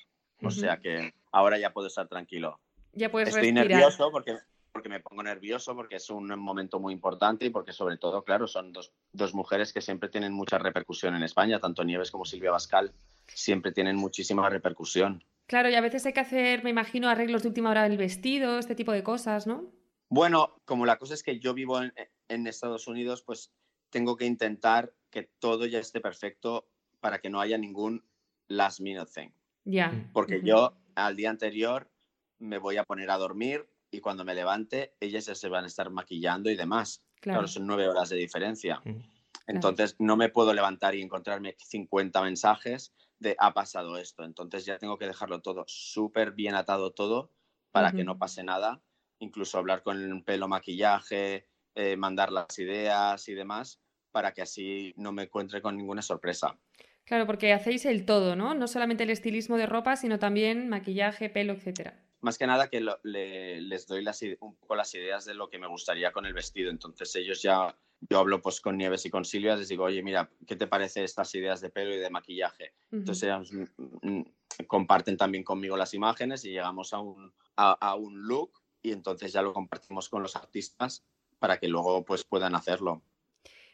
O 0.42 0.50
sea 0.50 0.78
que 0.78 1.12
ahora 1.30 1.58
ya 1.58 1.74
puedo 1.74 1.88
estar 1.88 2.08
tranquilo. 2.08 2.58
Ya 2.92 3.10
puedes 3.10 3.28
Estoy 3.28 3.50
respirar. 3.50 3.68
nervioso 3.68 4.10
porque, 4.10 4.38
porque 4.76 4.90
me 4.90 5.00
pongo 5.00 5.22
nervioso, 5.22 5.74
porque 5.74 5.96
es 5.96 6.10
un 6.10 6.26
momento 6.38 6.78
muy 6.78 6.92
importante 6.92 7.46
y 7.46 7.50
porque 7.50 7.72
sobre 7.72 7.96
todo, 7.96 8.22
claro, 8.24 8.46
son 8.46 8.74
dos, 8.74 8.92
dos 9.10 9.32
mujeres 9.32 9.72
que 9.72 9.80
siempre 9.80 10.10
tienen 10.10 10.34
mucha 10.34 10.58
repercusión 10.58 11.16
en 11.16 11.22
España, 11.22 11.58
tanto 11.58 11.82
Nieves 11.82 12.10
como 12.10 12.26
Silvia 12.26 12.50
Bascal, 12.50 12.92
siempre 13.26 13.72
tienen 13.72 13.96
muchísima 13.96 14.46
repercusión. 14.50 15.24
Claro, 15.46 15.70
y 15.70 15.76
a 15.76 15.80
veces 15.80 16.04
hay 16.04 16.12
que 16.12 16.20
hacer, 16.20 16.62
me 16.62 16.68
imagino, 16.68 17.08
arreglos 17.08 17.42
de 17.42 17.48
última 17.48 17.70
hora 17.70 17.88
del 17.88 17.96
vestido, 17.96 18.58
este 18.58 18.74
tipo 18.74 18.92
de 18.92 19.02
cosas, 19.02 19.46
¿no? 19.46 19.72
Bueno, 20.10 20.60
como 20.66 20.84
la 20.84 20.98
cosa 20.98 21.14
es 21.14 21.22
que 21.22 21.38
yo 21.38 21.54
vivo 21.54 21.80
en, 21.80 21.94
en 22.28 22.46
Estados 22.46 22.86
Unidos, 22.86 23.22
pues 23.22 23.54
tengo 23.88 24.16
que 24.18 24.26
intentar 24.26 24.92
que 25.08 25.22
todo 25.38 25.64
ya 25.64 25.78
esté 25.78 26.02
perfecto 26.02 26.68
para 27.00 27.18
que 27.18 27.30
no 27.30 27.40
haya 27.40 27.56
ningún 27.56 28.04
last 28.46 28.80
minute 28.80 29.10
thing. 29.10 29.30
Ya. 29.64 30.06
Porque 30.12 30.36
Ujú. 30.36 30.46
yo 30.48 30.76
al 30.96 31.16
día 31.16 31.30
anterior 31.30 31.90
me 32.38 32.58
voy 32.58 32.76
a 32.76 32.84
poner 32.84 33.10
a 33.10 33.16
dormir 33.16 33.66
y 33.96 34.00
cuando 34.00 34.24
me 34.24 34.34
levante 34.34 34.94
ellas 35.00 35.26
ya 35.26 35.34
se 35.34 35.48
van 35.48 35.64
a 35.64 35.68
estar 35.68 35.90
maquillando 35.90 36.50
y 36.50 36.56
demás. 36.56 37.02
Claro. 37.20 37.40
Claro, 37.40 37.48
son 37.48 37.66
nueve 37.66 37.88
horas 37.88 38.10
de 38.10 38.16
diferencia. 38.16 38.80
Mm. 38.84 39.00
Entonces 39.46 39.96
no 39.98 40.16
me 40.16 40.28
puedo 40.28 40.52
levantar 40.52 40.94
y 40.94 41.02
encontrarme 41.02 41.56
50 41.58 42.20
mensajes 42.22 42.92
de 43.18 43.36
ha 43.38 43.54
pasado 43.54 43.96
esto. 43.96 44.24
Entonces 44.24 44.64
ya 44.66 44.78
tengo 44.78 44.98
que 44.98 45.06
dejarlo 45.06 45.40
todo 45.40 45.64
súper 45.66 46.32
bien 46.32 46.54
atado 46.54 46.92
todo 46.92 47.32
para 47.70 47.92
que 47.92 48.04
no 48.04 48.18
pase 48.18 48.42
nada. 48.42 48.82
Incluso 49.18 49.58
hablar 49.58 49.82
con 49.82 50.02
el 50.02 50.24
pelo, 50.24 50.48
maquillaje, 50.48 51.48
eh, 51.74 51.96
mandar 51.96 52.32
las 52.32 52.58
ideas 52.58 53.28
y 53.28 53.34
demás 53.34 53.80
para 54.10 54.32
que 54.32 54.42
así 54.42 54.94
no 54.96 55.12
me 55.12 55.24
encuentre 55.24 55.60
con 55.60 55.76
ninguna 55.76 56.00
sorpresa. 56.00 56.58
Claro, 57.04 57.26
porque 57.26 57.52
hacéis 57.52 57.84
el 57.84 58.06
todo, 58.06 58.34
¿no? 58.34 58.54
No 58.54 58.66
solamente 58.66 59.04
el 59.04 59.10
estilismo 59.10 59.58
de 59.58 59.66
ropa, 59.66 59.94
sino 59.96 60.18
también 60.18 60.68
maquillaje, 60.68 61.28
pelo, 61.28 61.52
etcétera. 61.52 62.05
Más 62.20 62.38
que 62.38 62.46
nada 62.46 62.68
que 62.68 62.80
lo- 62.80 62.98
le- 63.02 63.60
les 63.60 63.86
doy 63.86 64.02
las, 64.02 64.20
un 64.40 64.56
poco 64.56 64.74
las 64.74 64.94
ideas 64.94 65.24
de 65.24 65.34
lo 65.34 65.48
que 65.48 65.58
me 65.58 65.66
gustaría 65.68 66.12
con 66.12 66.26
el 66.26 66.32
vestido. 66.34 66.70
Entonces 66.70 67.14
ellos 67.16 67.42
ya, 67.42 67.76
yo 68.00 68.18
hablo 68.18 68.40
pues 68.40 68.60
con 68.60 68.76
Nieves 68.78 69.04
y 69.06 69.10
con 69.10 69.24
Silvia, 69.24 69.56
les 69.56 69.68
digo, 69.68 69.84
oye, 69.84 70.02
mira, 70.02 70.30
¿qué 70.46 70.56
te 70.56 70.66
parece 70.66 71.04
estas 71.04 71.34
ideas 71.34 71.60
de 71.60 71.70
pelo 71.70 71.94
y 71.94 71.98
de 71.98 72.10
maquillaje? 72.10 72.72
Entonces 72.90 73.24
ellas 73.24 73.52
mm, 73.52 73.64
mm, 74.02 74.24
comparten 74.66 75.16
también 75.16 75.44
conmigo 75.44 75.76
las 75.76 75.92
imágenes 75.94 76.44
y 76.44 76.50
llegamos 76.50 76.92
a 76.92 76.98
un, 77.00 77.32
a, 77.56 77.72
a 77.72 77.94
un 77.94 78.22
look 78.26 78.52
y 78.82 78.92
entonces 78.92 79.32
ya 79.32 79.42
lo 79.42 79.52
compartimos 79.52 80.08
con 80.08 80.22
los 80.22 80.36
artistas 80.36 81.04
para 81.38 81.58
que 81.58 81.68
luego 81.68 82.04
pues 82.04 82.24
puedan 82.24 82.54
hacerlo. 82.54 83.02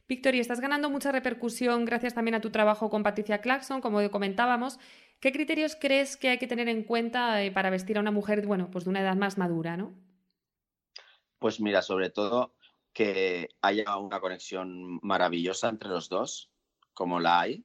Víctor, 0.09 0.35
y 0.35 0.41
estás 0.41 0.61
ganando 0.61 0.91
mucha 0.91 1.13
repercusión 1.13 1.85
gracias 1.85 2.15
también 2.15 2.35
a 2.35 2.41
tu 2.41 2.51
trabajo 2.51 2.91
con 2.91 3.03
Patricia 3.03 3.41
Clarkson, 3.41 3.81
como 3.81 4.11
comentábamos. 4.11 4.79
¿Qué 5.23 5.31
criterios 5.31 5.77
crees 5.77 6.17
que 6.17 6.31
hay 6.31 6.39
que 6.39 6.49
tener 6.49 6.69
en 6.69 6.83
cuenta 6.83 7.45
eh, 7.45 7.53
para 7.53 7.71
vestir 7.71 7.97
a 7.97 8.01
una 8.01 8.11
mujer, 8.11 8.45
bueno, 8.45 8.73
pues 8.73 8.83
de 8.83 8.91
una 8.91 9.03
edad 9.03 9.15
más 9.15 9.39
madura, 9.39 9.77
¿no? 9.77 9.95
Pues 11.39 11.61
mira, 11.61 11.81
sobre 11.81 12.11
todo 12.11 12.57
que 12.93 13.49
haya 13.61 13.97
una 13.99 14.19
conexión 14.19 14.99
maravillosa 15.01 15.69
entre 15.69 15.91
los 15.91 16.09
dos, 16.09 16.51
como 16.93 17.21
la 17.21 17.39
hay, 17.39 17.65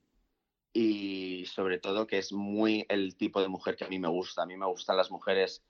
y 0.71 1.47
sobre 1.47 1.79
todo 1.79 2.05
que 2.05 2.19
es 2.19 2.31
muy 2.31 2.85
el 2.89 3.17
tipo 3.17 3.41
de 3.41 3.47
mujer 3.47 3.75
que 3.75 3.85
a 3.85 3.89
mí 3.89 3.97
me 3.97 4.07
gusta. 4.07 4.43
A 4.43 4.45
mí 4.45 4.55
me 4.55 4.67
gustan 4.67 4.95
las 4.95 5.09
mujeres 5.09 5.63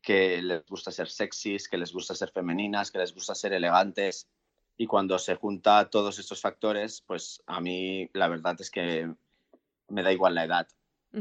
que 0.00 0.40
les 0.40 0.64
gusta 0.64 0.90
ser 0.90 1.10
sexys, 1.10 1.68
que 1.68 1.76
les 1.76 1.92
gusta 1.92 2.14
ser 2.14 2.30
femeninas, 2.30 2.90
que 2.90 2.98
les 2.98 3.12
gusta 3.12 3.34
ser 3.34 3.52
elegantes. 3.52 4.26
Y 4.78 4.86
cuando 4.86 5.18
se 5.18 5.34
junta 5.34 5.90
todos 5.90 6.18
estos 6.18 6.40
factores, 6.40 7.02
pues 7.06 7.42
a 7.46 7.60
mí 7.60 8.08
la 8.14 8.28
verdad 8.28 8.56
es 8.58 8.70
que 8.70 9.12
me 9.88 10.02
da 10.02 10.12
igual 10.12 10.34
la 10.34 10.44
edad. 10.44 10.66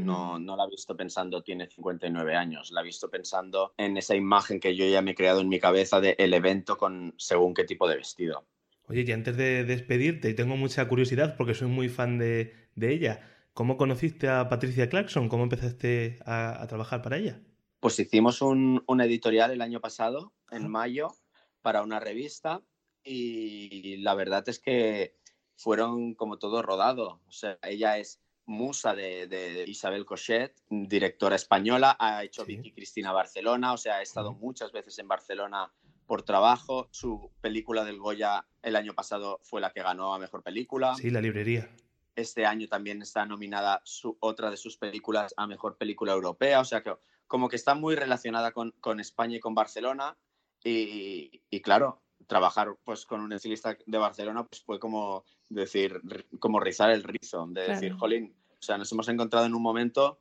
No, 0.04 0.40
no 0.40 0.56
la 0.58 0.66
he 0.66 0.70
visto 0.70 0.96
pensando 0.96 1.42
tiene 1.42 1.68
59 1.68 2.36
años, 2.36 2.72
la 2.72 2.82
he 2.82 2.84
visto 2.84 3.10
pensando 3.10 3.74
en 3.78 3.98
esa 3.98 4.16
imagen 4.16 4.60
que 4.60 4.76
yo 4.76 4.86
ya 4.86 5.02
me 5.02 5.12
he 5.12 5.16
creado 5.16 5.42
en 5.42 5.50
mi 5.50 5.60
cabeza 5.60 6.02
del 6.02 6.16
el 6.18 6.34
evento 6.34 6.78
con 6.78 7.14
según 7.18 7.54
qué 7.54 7.64
tipo 7.64 7.88
de 7.88 7.98
vestido. 7.98 8.46
Oye, 8.88 9.04
y 9.08 9.12
antes 9.12 9.36
de 9.38 9.64
despedirte, 9.64 10.34
tengo 10.34 10.58
mucha 10.58 10.88
curiosidad 10.88 11.36
porque 11.38 11.54
soy 11.54 11.68
muy 11.68 11.90
fan 11.90 12.18
de, 12.18 12.54
de 12.76 12.94
ella. 12.94 13.32
¿Cómo 13.54 13.78
conociste 13.78 14.28
a 14.28 14.50
Patricia 14.50 14.90
Clarkson? 14.90 15.30
¿Cómo 15.30 15.44
empezaste 15.44 16.20
a, 16.26 16.62
a 16.62 16.68
trabajar 16.68 17.02
para 17.02 17.18
ella? 17.18 17.42
Pues 17.80 17.98
hicimos 18.00 18.42
un, 18.42 18.84
un 18.86 19.02
editorial 19.02 19.52
el 19.52 19.62
año 19.62 19.80
pasado, 19.80 20.34
en 20.52 20.70
mayo, 20.70 21.14
para 21.62 21.82
una 21.82 22.00
revista 22.00 22.62
y 23.04 23.98
la 23.98 24.16
verdad 24.16 24.48
es 24.50 24.60
que 24.60 25.16
fueron 25.56 26.16
como 26.16 26.38
todo 26.38 26.62
rodado. 26.62 27.22
O 27.28 27.32
sea, 27.32 27.58
ella 27.62 27.98
es 27.98 28.22
musa 28.46 28.94
de, 28.94 29.28
de 29.28 29.64
Isabel 29.68 30.06
Cochet, 30.06 30.62
directora 30.70 31.36
española, 31.36 31.96
ha 32.00 32.24
hecho 32.24 32.46
Sí. 32.46 32.56
Vicky 32.56 32.72
Cristina 32.74 33.12
Barcelona, 33.12 33.74
o 33.74 33.78
sea, 33.78 33.96
ha 33.96 34.02
estado 34.02 34.34
muchas 34.34 34.72
veces 34.72 34.98
en 35.00 35.08
Barcelona 35.08 35.72
por 36.06 36.24
trabajo. 36.24 36.88
Su 36.92 37.32
película 37.42 37.84
del 37.84 38.00
Goya 38.00 38.46
el 38.62 38.76
año 38.76 38.94
pasado 38.94 39.40
fue 39.44 39.62
la 39.62 39.72
que 39.72 39.82
ganó 39.82 40.14
a 40.14 40.20
Mejor 40.20 40.44
Película. 40.44 40.96
Sí, 40.96 41.10
la 41.10 41.22
librería. 41.22 41.70
Este 42.16 42.46
año 42.46 42.68
también 42.68 43.02
está 43.02 43.26
nominada 43.26 43.82
su, 43.84 44.18
otra 44.22 44.50
de 44.50 44.58
sus 44.58 44.78
películas 44.78 45.34
a 45.36 45.48
Mejor 45.48 45.78
Película 45.78 46.14
Europea, 46.14 46.62
o 46.62 46.66
sea 46.66 46.82
que 46.82 46.96
como 47.28 47.50
que 47.50 47.56
está 47.56 47.74
muy 47.74 47.96
relacionada 47.96 48.52
con, 48.52 48.72
con 48.80 49.00
España 49.00 49.38
y 49.38 49.40
con 49.40 49.56
Barcelona 49.56 50.18
y, 50.64 51.42
y 51.50 51.62
claro, 51.62 52.04
trabajar 52.28 52.76
pues 52.84 53.06
con 53.06 53.20
un 53.22 53.34
estilista 53.34 53.78
de 53.86 53.98
Barcelona 53.98 54.46
pues 54.46 54.64
fue 54.64 54.80
como 54.80 55.26
decir, 55.50 56.02
como 56.40 56.60
rizar 56.60 56.90
el 56.92 57.04
rizo, 57.04 57.46
de 57.50 57.62
decir, 57.62 57.90
Claro. 57.90 58.00
jolín, 58.00 58.34
o 58.60 58.62
sea, 58.64 58.78
nos 58.78 58.92
hemos 58.92 59.08
encontrado 59.10 59.46
en 59.46 59.54
un 59.56 59.62
momento 59.62 60.20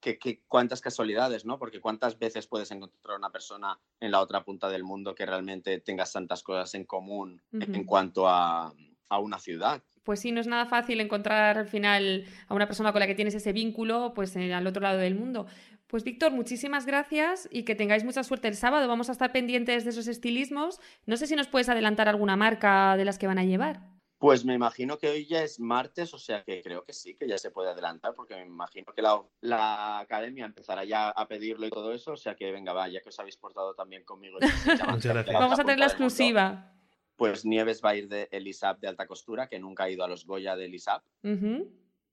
que, 0.00 0.18
que 0.18 0.40
cuántas 0.48 0.80
casualidades, 0.80 1.44
¿no? 1.44 1.58
Porque 1.58 1.80
cuántas 1.80 2.18
veces 2.18 2.46
puedes 2.46 2.70
encontrar 2.70 3.18
una 3.18 3.30
persona 3.30 3.78
en 4.00 4.10
la 4.10 4.20
otra 4.20 4.44
punta 4.44 4.68
del 4.68 4.82
mundo 4.84 5.14
que 5.14 5.26
realmente 5.26 5.78
tengas 5.80 6.12
tantas 6.12 6.42
cosas 6.42 6.74
en 6.74 6.84
común 6.84 7.42
Ujú. 7.52 7.64
en 7.74 7.84
cuanto 7.84 8.26
a, 8.28 8.72
a 9.08 9.18
una 9.18 9.38
ciudad. 9.38 9.82
Pues 10.02 10.20
sí, 10.20 10.32
no 10.32 10.40
es 10.40 10.46
nada 10.46 10.64
fácil 10.64 11.00
encontrar 11.00 11.58
al 11.58 11.66
final 11.66 12.24
a 12.48 12.54
una 12.54 12.66
persona 12.66 12.92
con 12.92 13.00
la 13.00 13.06
que 13.06 13.14
tienes 13.14 13.34
ese 13.34 13.52
vínculo, 13.52 14.12
pues 14.14 14.34
eh, 14.36 14.54
al 14.54 14.66
otro 14.66 14.80
lado 14.80 14.98
del 14.98 15.14
mundo. 15.14 15.46
Pues 15.86 16.04
Víctor, 16.04 16.32
muchísimas 16.32 16.86
gracias 16.86 17.48
y 17.52 17.64
que 17.64 17.74
tengáis 17.74 18.04
mucha 18.04 18.22
suerte 18.22 18.48
el 18.48 18.54
sábado. 18.54 18.88
Vamos 18.88 19.08
a 19.10 19.12
estar 19.12 19.32
pendientes 19.32 19.84
de 19.84 19.90
esos 19.90 20.06
estilismos. 20.06 20.80
No 21.04 21.16
sé 21.18 21.26
si 21.26 21.34
nos 21.36 21.48
puedes 21.48 21.68
adelantar 21.68 22.08
alguna 22.08 22.36
marca 22.36 22.96
de 22.96 23.04
las 23.04 23.18
que 23.18 23.26
van 23.26 23.38
a 23.38 23.44
llevar. 23.44 23.80
Pues 24.20 24.44
me 24.44 24.52
imagino 24.52 24.98
que 24.98 25.08
hoy 25.08 25.24
ya 25.24 25.42
es 25.42 25.58
martes, 25.58 26.12
o 26.12 26.18
sea 26.18 26.44
que 26.44 26.60
creo 26.60 26.84
que 26.84 26.92
sí, 26.92 27.14
que 27.14 27.26
ya 27.26 27.38
se 27.38 27.50
puede 27.50 27.70
adelantar, 27.70 28.12
porque 28.14 28.34
me 28.36 28.44
imagino 28.44 28.92
que 28.92 29.00
la, 29.00 29.18
la 29.40 29.98
academia 29.98 30.44
empezará 30.44 30.84
ya 30.84 31.08
a 31.08 31.26
pedirlo 31.26 31.66
y 31.66 31.70
todo 31.70 31.94
eso, 31.94 32.12
o 32.12 32.16
sea 32.18 32.34
que 32.34 32.52
venga, 32.52 32.74
va, 32.74 32.86
ya 32.86 33.00
que 33.00 33.08
os 33.08 33.18
habéis 33.18 33.38
portado 33.38 33.74
también 33.74 34.04
conmigo. 34.04 34.38
Vamos 35.32 35.58
a 35.58 35.64
tener 35.64 35.78
la 35.78 35.86
exclusiva. 35.86 36.70
Pues 37.16 37.46
Nieves 37.46 37.80
va 37.82 37.90
a 37.90 37.96
ir 37.96 38.08
de 38.08 38.28
Elisab 38.30 38.78
de 38.78 38.88
alta 38.88 39.06
costura, 39.06 39.48
que 39.48 39.58
nunca 39.58 39.84
ha 39.84 39.90
ido 39.90 40.04
a 40.04 40.08
los 40.08 40.26
Goya 40.26 40.54
de 40.54 40.66
Elisab, 40.66 41.00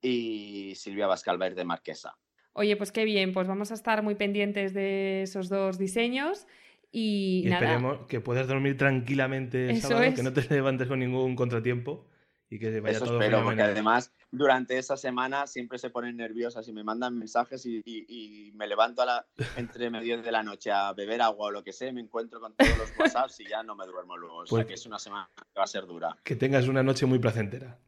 y 0.00 0.72
Silvia 0.76 1.08
Bascal 1.08 1.38
va 1.38 1.44
a 1.44 1.48
ir 1.48 1.56
de 1.56 1.64
Marquesa. 1.66 2.16
Oye, 2.54 2.74
pues 2.78 2.90
qué 2.90 3.04
bien, 3.04 3.34
pues 3.34 3.46
vamos 3.46 3.70
a 3.70 3.74
estar 3.74 4.02
muy 4.02 4.14
pendientes 4.14 4.72
de 4.72 5.24
esos 5.24 5.50
dos 5.50 5.76
diseños 5.76 6.46
y, 6.90 7.42
Y 7.46 7.50
nada. 7.50 7.64
esperemos 7.66 8.06
que 8.06 8.20
puedas 8.20 8.46
dormir 8.48 8.76
tranquilamente 8.76 9.66
el 9.70 9.76
Eso 9.76 9.88
sábado, 9.88 10.06
es. 10.06 10.14
que 10.14 10.22
no 10.22 10.32
te 10.32 10.42
levantes 10.54 10.88
con 10.88 10.98
ningún 11.00 11.36
contratiempo 11.36 12.08
y 12.50 12.58
que 12.58 12.80
vaya 12.80 12.96
Eso 12.96 13.04
todo 13.04 13.20
espero, 13.20 13.38
porque 13.38 13.50
fenomenal. 13.56 13.70
además 13.72 14.14
durante 14.30 14.78
esa 14.78 14.96
semana 14.96 15.46
siempre 15.46 15.78
se 15.78 15.90
ponen 15.90 16.16
nerviosas 16.16 16.66
y 16.68 16.72
me 16.72 16.82
mandan 16.84 17.18
mensajes 17.18 17.64
y, 17.66 17.82
y- 17.84 18.06
y 18.48 18.52
me 18.52 18.66
levanto 18.66 19.02
a 19.02 19.06
la, 19.06 19.26
entre 19.56 19.90
medio 19.90 20.20
de 20.22 20.32
la 20.32 20.42
noche 20.42 20.70
a 20.70 20.92
beber 20.94 21.20
agua 21.20 21.48
o 21.48 21.50
lo 21.50 21.62
que 21.62 21.72
sea, 21.74 21.88
y 21.88 21.92
me 21.92 22.00
encuentro 22.00 22.40
con 22.40 22.54
todos 22.54 22.76
los 22.78 22.90
WhatsApps 22.98 23.40
y 23.40 23.44
ya 23.48 23.62
no 23.62 23.74
me 23.76 23.84
duermo 23.86 24.16
luego. 24.16 24.36
O 24.38 24.46
sea 24.46 24.56
Pues- 24.56 24.66
que 24.66 24.74
es 24.74 24.86
una 24.86 24.98
semana 24.98 25.28
que 25.36 25.58
va 25.58 25.64
a 25.64 25.66
ser 25.66 25.86
dura. 25.86 26.16
Que 26.24 26.36
tengas 26.36 26.68
una 26.68 26.82
noche 26.82 27.04
muy 27.06 27.18
placentera. 27.18 27.78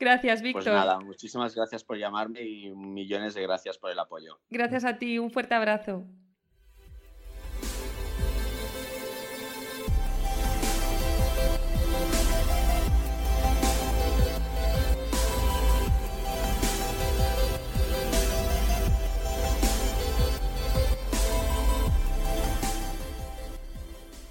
Gracias, 0.00 0.42
Víctor. 0.42 0.62
Pues 0.62 0.74
nada, 0.74 1.00
muchísimas 1.00 1.54
gracias 1.56 1.82
por 1.84 1.98
llamarme 1.98 2.42
y 2.42 2.70
millones 2.70 3.34
de 3.34 3.42
gracias 3.42 3.78
por 3.78 3.90
el 3.90 3.98
apoyo. 3.98 4.38
Gracias 4.48 4.84
a 4.84 4.96
ti, 4.96 5.18
un 5.18 5.30
fuerte 5.32 5.54
abrazo. 5.54 6.06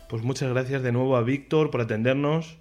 Pues 0.10 0.24
muchas 0.24 0.50
gracias 0.50 0.84
de 0.84 0.94
nuevo 0.94 1.18
a 1.18 1.22
Víctor 1.24 1.70
por 1.70 1.82
atendernos. 1.82 2.60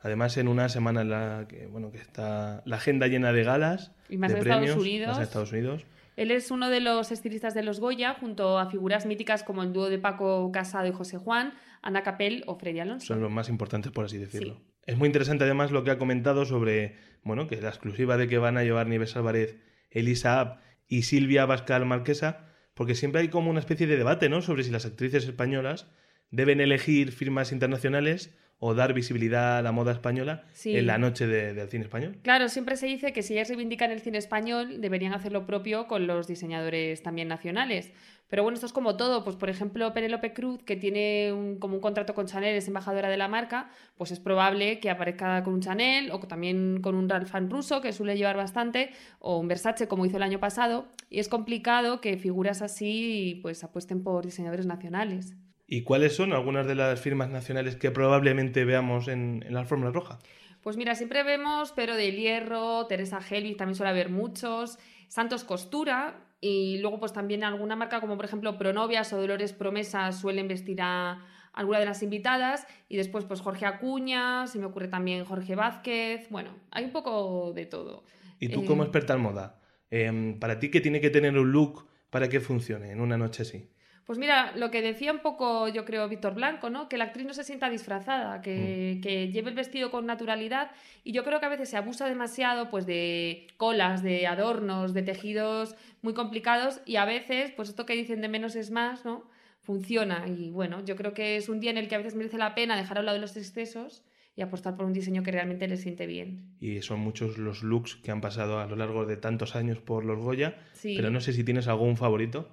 Además, 0.00 0.36
en 0.38 0.48
una 0.48 0.68
semana 0.68 1.02
en 1.02 1.10
la 1.10 1.46
que, 1.48 1.66
bueno, 1.66 1.90
que 1.90 1.98
está 1.98 2.62
la 2.64 2.76
agenda 2.76 3.06
llena 3.06 3.32
de 3.32 3.44
galas, 3.44 3.92
Y 4.08 4.16
más 4.16 4.32
de 4.32 4.38
en 4.38 4.42
Estados 4.42 4.60
premios, 4.60 4.80
Unidos. 4.80 5.08
más 5.08 5.20
Estados 5.20 5.52
Unidos. 5.52 5.84
Él 6.16 6.30
es 6.30 6.50
uno 6.50 6.70
de 6.70 6.80
los 6.80 7.12
estilistas 7.12 7.52
de 7.52 7.62
los 7.62 7.80
Goya, 7.80 8.14
junto 8.14 8.58
a 8.58 8.70
figuras 8.70 9.04
míticas 9.04 9.42
como 9.42 9.62
el 9.62 9.74
dúo 9.74 9.90
de 9.90 9.98
Paco 9.98 10.50
Casado 10.52 10.86
y 10.86 10.92
José 10.92 11.18
Juan, 11.18 11.52
Ana 11.82 12.02
Capel 12.02 12.44
o 12.46 12.56
Freddy 12.56 12.80
Alonso. 12.80 13.06
Son 13.06 13.20
los 13.20 13.30
más 13.30 13.50
importantes, 13.50 13.92
por 13.92 14.06
así 14.06 14.16
decirlo. 14.16 14.54
Sí. 14.54 14.62
Es 14.86 14.96
muy 14.96 15.06
interesante 15.06 15.44
además 15.44 15.72
lo 15.72 15.84
que 15.84 15.90
ha 15.90 15.98
comentado 15.98 16.46
sobre, 16.46 16.96
bueno, 17.22 17.48
que 17.48 17.60
la 17.60 17.68
exclusiva 17.68 18.16
de 18.16 18.28
que 18.28 18.38
van 18.38 18.56
a 18.56 18.62
llevar 18.62 18.86
Nieves 18.86 19.16
Álvarez, 19.16 19.58
Elisa 19.90 20.40
App 20.40 20.60
y 20.88 21.02
Silvia 21.02 21.44
Bascal 21.44 21.84
Marquesa, 21.84 22.46
porque 22.72 22.94
siempre 22.94 23.20
hay 23.20 23.28
como 23.28 23.50
una 23.50 23.60
especie 23.60 23.86
de 23.86 23.98
debate, 23.98 24.30
¿no? 24.30 24.40
Sobre 24.40 24.62
si 24.62 24.70
las 24.70 24.86
actrices 24.86 25.24
españolas 25.24 25.88
deben 26.30 26.60
elegir 26.60 27.12
firmas 27.12 27.52
internacionales 27.52 28.34
o 28.58 28.74
dar 28.74 28.94
visibilidad 28.94 29.58
a 29.58 29.62
la 29.62 29.70
moda 29.70 29.92
española 29.92 30.44
Sí. 30.52 30.74
en 30.76 30.86
la 30.86 30.96
noche 30.96 31.26
de- 31.26 31.52
del 31.52 31.68
cine 31.68 31.84
español. 31.84 32.16
Claro, 32.22 32.48
siempre 32.48 32.76
se 32.76 32.86
dice 32.86 33.12
que 33.12 33.22
si 33.22 33.34
ellas 33.34 33.48
reivindican 33.48 33.90
el 33.90 34.00
cine 34.00 34.16
español, 34.16 34.80
deberían 34.80 35.12
hacer 35.12 35.30
lo 35.32 35.44
propio 35.44 35.86
con 35.86 36.06
los 36.06 36.26
diseñadores 36.26 37.02
también 37.02 37.28
nacionales. 37.28 37.92
Pero 38.28 38.42
bueno, 38.42 38.54
esto 38.54 38.66
es 38.66 38.72
como 38.72 38.96
todo. 38.96 39.24
Pues 39.24 39.36
por 39.36 39.50
ejemplo, 39.50 39.92
Penélope 39.92 40.32
Cruz, 40.32 40.62
que 40.64 40.74
tiene 40.74 41.32
un- 41.34 41.58
como 41.58 41.74
un 41.74 41.80
contrato 41.82 42.14
con 42.14 42.26
Chanel, 42.26 42.56
es 42.56 42.66
embajadora 42.66 43.10
de 43.10 43.18
la 43.18 43.28
marca, 43.28 43.68
pues 43.98 44.10
es 44.10 44.20
probable 44.20 44.80
que 44.80 44.88
aparezca 44.88 45.42
con 45.44 45.52
un 45.52 45.60
Chanel 45.60 46.10
o 46.10 46.18
también 46.20 46.80
con 46.80 46.94
un 46.96 47.10
Ralph 47.10 47.32
Lauren 47.34 47.50
ruso, 47.50 47.82
que 47.82 47.92
suele 47.92 48.16
llevar 48.16 48.38
bastante, 48.38 48.90
o 49.20 49.38
un 49.38 49.48
Versace, 49.48 49.86
como 49.86 50.06
hizo 50.06 50.16
el 50.16 50.22
año 50.22 50.40
pasado. 50.40 50.88
Y 51.10 51.20
es 51.20 51.28
complicado 51.28 52.00
que 52.00 52.16
figuras 52.16 52.62
así 52.62 53.38
pues 53.42 53.62
apuesten 53.62 54.02
por 54.02 54.24
diseñadores 54.24 54.64
nacionales. 54.66 55.36
¿Y 55.66 55.82
cuáles 55.82 56.14
son 56.14 56.32
algunas 56.32 56.66
de 56.66 56.76
las 56.76 57.00
firmas 57.00 57.30
nacionales 57.30 57.76
que 57.76 57.90
probablemente 57.90 58.64
veamos 58.64 59.08
en, 59.08 59.42
en 59.46 59.54
la 59.54 59.60
alfombra 59.60 59.90
roja? 59.90 60.18
Pues 60.62 60.76
mira, 60.76 60.94
siempre 60.94 61.22
vemos 61.22 61.72
Pero 61.76 61.94
del 61.94 62.16
Hierro, 62.16 62.86
Teresa 62.86 63.20
Helbig, 63.20 63.56
también 63.56 63.76
suele 63.76 63.90
haber 63.90 64.10
muchos, 64.10 64.78
Santos 65.08 65.44
Costura 65.44 66.26
y 66.40 66.78
luego 66.78 67.00
pues 67.00 67.12
también 67.12 67.44
alguna 67.44 67.76
marca 67.76 68.00
como 68.00 68.16
por 68.16 68.24
ejemplo 68.24 68.58
Pronovias 68.58 69.12
o 69.12 69.20
Dolores 69.20 69.52
Promesas 69.52 70.20
suelen 70.20 70.48
vestir 70.48 70.80
a 70.82 71.24
alguna 71.52 71.78
de 71.78 71.86
las 71.86 72.02
invitadas 72.02 72.66
y 72.88 72.96
después 72.96 73.24
pues 73.24 73.40
Jorge 73.40 73.64
Acuña, 73.66 74.46
se 74.46 74.58
me 74.58 74.66
ocurre 74.66 74.88
también 74.88 75.24
Jorge 75.24 75.54
Vázquez, 75.54 76.28
bueno, 76.30 76.50
hay 76.70 76.84
un 76.84 76.92
poco 76.92 77.52
de 77.54 77.66
todo. 77.66 78.04
Y 78.38 78.48
tú 78.48 78.62
Eh, 78.62 78.66
como 78.66 78.82
experta 78.82 79.14
en 79.14 79.20
moda, 79.20 79.60
em, 79.90 80.38
para 80.38 80.58
ti, 80.58 80.70
¿qué 80.70 80.80
tiene 80.80 81.00
que 81.00 81.10
tener 81.10 81.36
un 81.38 81.50
look 81.50 81.86
para 82.10 82.28
que 82.28 82.40
funcione 82.40 82.90
en 82.90 83.00
una 83.00 83.16
noche 83.16 83.42
así? 83.42 83.70
Pues 84.06 84.20
mira, 84.20 84.52
lo 84.56 84.70
que 84.70 84.82
decía 84.82 85.10
un 85.12 85.18
poco, 85.18 85.66
yo 85.68 85.84
creo, 85.84 86.08
Víctor 86.08 86.34
Blanco, 86.34 86.70
¿no? 86.70 86.88
Que 86.88 86.96
la 86.96 87.04
actriz 87.04 87.26
no 87.26 87.34
se 87.34 87.42
sienta 87.42 87.68
disfrazada, 87.68 88.38
Mm. 88.38 88.40
que, 88.42 89.00
que 89.02 89.32
lleve 89.32 89.50
el 89.50 89.56
vestido 89.56 89.90
con 89.90 90.06
naturalidad. 90.06 90.70
Y 91.02 91.10
yo 91.12 91.24
creo 91.24 91.40
que 91.40 91.46
a 91.46 91.48
veces 91.48 91.68
se 91.70 91.76
abusa 91.76 92.06
demasiado, 92.06 92.70
pues, 92.70 92.86
de 92.86 93.48
colas, 93.56 94.04
de 94.04 94.28
adornos, 94.28 94.94
de 94.94 95.02
tejidos 95.02 95.74
muy 96.02 96.14
complicados. 96.14 96.80
Y 96.86 96.96
a 96.96 97.04
veces, 97.04 97.50
pues 97.50 97.68
esto 97.68 97.84
que 97.84 97.94
dicen 97.94 98.20
de 98.20 98.28
menos 98.28 98.54
es 98.54 98.70
más, 98.70 99.04
¿no? 99.04 99.24
Funciona. 99.62 100.24
Y 100.28 100.50
bueno, 100.50 100.84
yo 100.84 100.94
creo 100.94 101.12
que 101.12 101.36
es 101.36 101.48
un 101.48 101.58
día 101.58 101.72
en 101.72 101.78
el 101.78 101.88
que 101.88 101.96
a 101.96 101.98
veces 101.98 102.14
merece 102.14 102.38
la 102.38 102.54
pena 102.54 102.76
dejar 102.76 102.98
a 102.98 103.00
un 103.00 103.06
lado 103.06 103.18
los 103.18 103.36
excesos 103.36 104.04
y 104.36 104.42
apostar 104.42 104.76
por 104.76 104.86
un 104.86 104.92
diseño 104.92 105.24
que 105.24 105.32
realmente 105.32 105.66
le 105.66 105.76
siente 105.78 106.06
bien. 106.06 106.44
Y 106.60 106.80
son 106.82 107.00
muchos 107.00 107.38
los 107.38 107.64
looks 107.64 107.96
que 107.96 108.12
han 108.12 108.20
pasado 108.20 108.60
a 108.60 108.66
lo 108.66 108.76
largo 108.76 109.04
de 109.06 109.16
tantos 109.16 109.56
años 109.56 109.78
por 109.80 110.04
los 110.04 110.20
Goya, 110.20 110.58
Sí. 110.74 110.94
pero 110.96 111.10
no 111.10 111.20
sé 111.20 111.32
si 111.32 111.42
tienes 111.42 111.66
algún 111.66 111.96
favorito. 111.96 112.48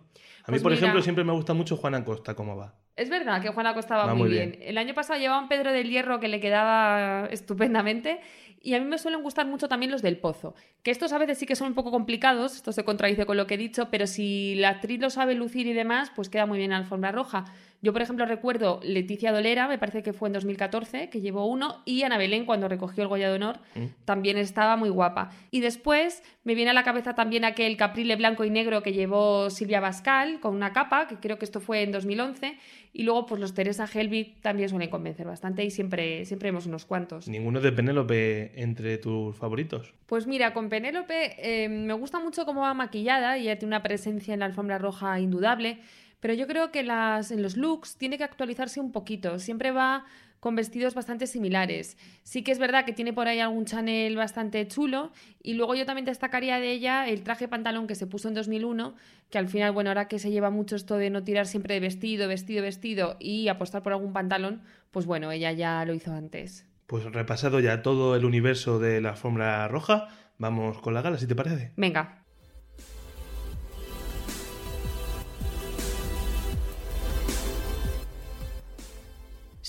A 0.46 0.52
mí, 0.52 0.56
Pues 0.56 0.62
por 0.64 0.72
mira- 0.72 0.82
ejemplo, 0.82 1.02
siempre 1.02 1.24
me 1.24 1.32
gusta 1.32 1.54
mucho 1.54 1.78
Juana 1.78 2.04
Costa, 2.04 2.36
cómo 2.36 2.58
va. 2.58 2.76
Es 2.96 3.10
verdad 3.10 3.42
que 3.42 3.50
Juana 3.50 3.74
costaba 3.74 4.06
Va 4.06 4.14
muy 4.14 4.24
muy 4.24 4.32
bien. 4.32 4.52
bien. 4.52 4.64
El 4.70 4.78
año 4.78 4.94
pasado 4.94 5.20
llevaba 5.20 5.42
un 5.42 5.48
Pedro 5.48 5.72
del 5.72 5.90
Hierro 5.90 6.20
que 6.20 6.28
le 6.28 6.40
quedaba 6.40 7.28
estupendamente. 7.32 8.20
Y 8.66 8.76
a 8.76 8.80
mí 8.80 8.86
me 8.86 8.98
suelen 8.98 9.22
gustar 9.24 9.46
mucho 9.46 9.68
también 9.68 9.92
los 9.92 10.02
del 10.02 10.18
Pozo. 10.18 10.54
Que 10.84 10.92
estos 10.92 11.12
a 11.12 11.18
veces 11.18 11.38
sí 11.38 11.46
que 11.46 11.56
son 11.56 11.68
un 11.68 11.74
poco 11.74 11.92
complicados, 11.92 12.56
esto 12.56 12.72
se 12.72 12.86
contradice 12.86 13.26
con 13.26 13.36
lo 13.36 13.46
que 13.46 13.56
he 13.56 13.58
dicho, 13.58 13.90
pero 13.92 14.08
si 14.08 14.56
la 14.56 14.70
actriz 14.70 15.02
lo 15.02 15.10
sabe 15.10 15.34
lucir 15.36 15.68
y 15.68 15.74
demás, 15.74 16.12
pues 16.16 16.30
queda 16.30 16.46
muy 16.46 16.58
bien 16.60 16.72
en 16.72 16.78
la 16.80 16.84
alfombra 16.84 17.12
roja. 17.12 17.44
Yo, 17.84 17.94
por 17.94 18.02
ejemplo, 18.02 18.26
recuerdo 18.26 18.80
Leticia 18.82 19.32
Dolera, 19.32 19.68
me 19.68 19.78
parece 19.78 20.02
que 20.02 20.14
fue 20.14 20.30
en 20.30 20.34
2014, 20.34 21.10
que 21.10 21.20
llevó 21.22 21.46
uno, 21.46 21.82
y 21.86 22.02
Ana 22.04 22.18
Belén, 22.18 22.46
cuando 22.46 22.68
recogió 22.70 23.04
el 23.04 23.10
Goya 23.10 23.28
de 23.30 23.36
Honor, 23.36 23.60
Mm. 23.76 23.86
también 24.06 24.38
estaba 24.38 24.78
muy 24.78 24.90
guapa. 24.90 25.32
Y 25.52 25.60
después 25.60 26.24
me 26.46 26.56
viene 26.56 26.72
a 26.72 26.74
la 26.74 26.84
cabeza 26.84 27.14
también 27.14 27.44
aquel 27.44 27.76
caprile 27.78 28.16
blanco 28.16 28.46
y 28.46 28.50
negro 28.50 28.82
que 28.84 28.94
llevó 28.94 29.50
Silvia 29.50 29.82
Bascal 29.82 30.40
con 30.40 30.56
una 30.56 30.72
capa, 30.74 31.08
que 31.08 31.18
creo 31.18 31.38
que 31.38 31.44
esto 31.46 31.60
fue 31.60 31.84
en 31.84 31.92
2011. 31.92 32.58
Y 32.96 33.04
luego, 33.04 33.26
pues 33.26 33.42
los 33.42 33.54
Teresa 33.54 33.86
Helbig 33.92 34.40
también 34.42 34.70
suelen 34.70 34.90
convencer 34.90 35.26
bastante 35.28 35.64
y 35.66 35.72
siempre, 35.72 36.26
siempre 36.26 36.50
vemos 36.52 36.66
unos 36.68 36.86
cuantos. 36.86 37.28
Ninguno 37.28 37.60
de 37.60 37.72
Penélope 37.72 38.52
entre 38.62 38.98
tus 38.98 39.36
favoritos. 39.36 39.94
Pues 40.06 40.26
mira, 40.28 40.54
con 40.54 40.70
Penélope 40.70 41.36
eh, 41.40 41.68
me 41.70 41.94
gusta 41.94 42.20
mucho 42.20 42.46
cómo 42.46 42.62
va 42.62 42.74
maquillada, 42.74 43.36
ella 43.38 43.58
tiene 43.58 43.76
una 43.76 43.84
presencia 43.84 44.34
en 44.34 44.42
la 44.42 44.46
alfombra 44.46 44.78
roja 44.78 45.20
indudable, 45.20 45.80
pero 46.24 46.36
yo 46.36 46.48
creo 46.48 46.72
que 46.72 46.84
las, 46.84 47.32
en 47.32 47.42
los 47.42 47.58
looks 47.58 47.98
tiene 47.98 48.18
que 48.18 48.24
actualizarse 48.24 48.80
un 48.80 48.94
poquito, 48.94 49.40
siempre 49.40 49.72
va 49.72 50.06
con 50.40 50.56
vestidos 50.56 50.94
bastante 50.94 51.28
similares. 51.28 51.98
Sí 52.24 52.44
que 52.46 52.54
es 52.54 52.60
verdad 52.60 52.86
que 52.86 52.94
tiene 52.94 53.12
por 53.12 53.28
ahí 53.28 53.42
algún 53.42 53.66
Chanel 53.66 54.16
bastante 54.16 54.66
chulo 54.66 55.12
y 55.42 55.56
luego 55.56 55.76
yo 55.76 55.86
también 55.86 56.06
destacaría 56.06 56.62
de 56.62 56.72
ella 56.72 57.10
el 57.10 57.24
traje 57.24 57.50
pantalón 57.50 57.88
que 57.88 57.96
se 57.96 58.08
puso 58.08 58.30
en 58.30 58.36
2001, 58.36 58.96
que 59.30 59.38
al 59.38 59.50
final, 59.50 59.74
bueno, 59.74 59.90
ahora 59.90 60.08
que 60.08 60.18
se 60.18 60.32
lleva 60.32 60.50
mucho 60.50 60.78
esto 60.78 60.96
de 60.96 61.10
no 61.10 61.26
tirar 61.26 61.46
siempre 61.46 61.74
de 61.74 61.82
vestido, 61.82 62.30
vestido, 62.30 62.64
vestido 62.64 63.18
y 63.20 63.50
apostar 63.50 63.84
por 63.84 63.92
algún 63.92 64.14
pantalón, 64.14 64.62
pues 64.92 65.06
bueno, 65.06 65.30
ella 65.30 65.52
ya 65.52 65.84
lo 65.84 65.94
hizo 65.94 66.14
antes. 66.14 66.66
Pues 66.88 67.04
repasado 67.04 67.60
ya 67.60 67.82
todo 67.82 68.16
el 68.16 68.24
universo 68.24 68.80
de 68.80 69.02
la 69.02 69.10
alfombra 69.10 69.68
roja, 69.68 70.08
vamos 70.38 70.78
con 70.80 70.94
la 70.94 71.02
gala, 71.02 71.18
si 71.18 71.28
te 71.28 71.36
parece. 71.36 71.74
Venga. 71.76 72.23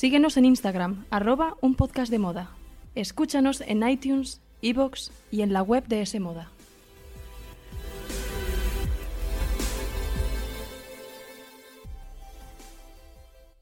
Síguenos 0.04 0.36
en 0.36 0.44
Instagram, 0.44 1.06
arroba 1.08 1.56
un 1.62 1.76
podcast 1.76 2.10
de 2.10 2.18
moda. 2.18 2.50
Escúchanos 2.94 3.62
en 3.62 3.88
iTunes, 3.88 4.42
iVoox 4.60 5.10
y 5.30 5.40
en 5.40 5.54
la 5.54 5.62
web 5.62 5.86
de 5.86 6.02
S 6.02 6.20
Moda. 6.20 6.50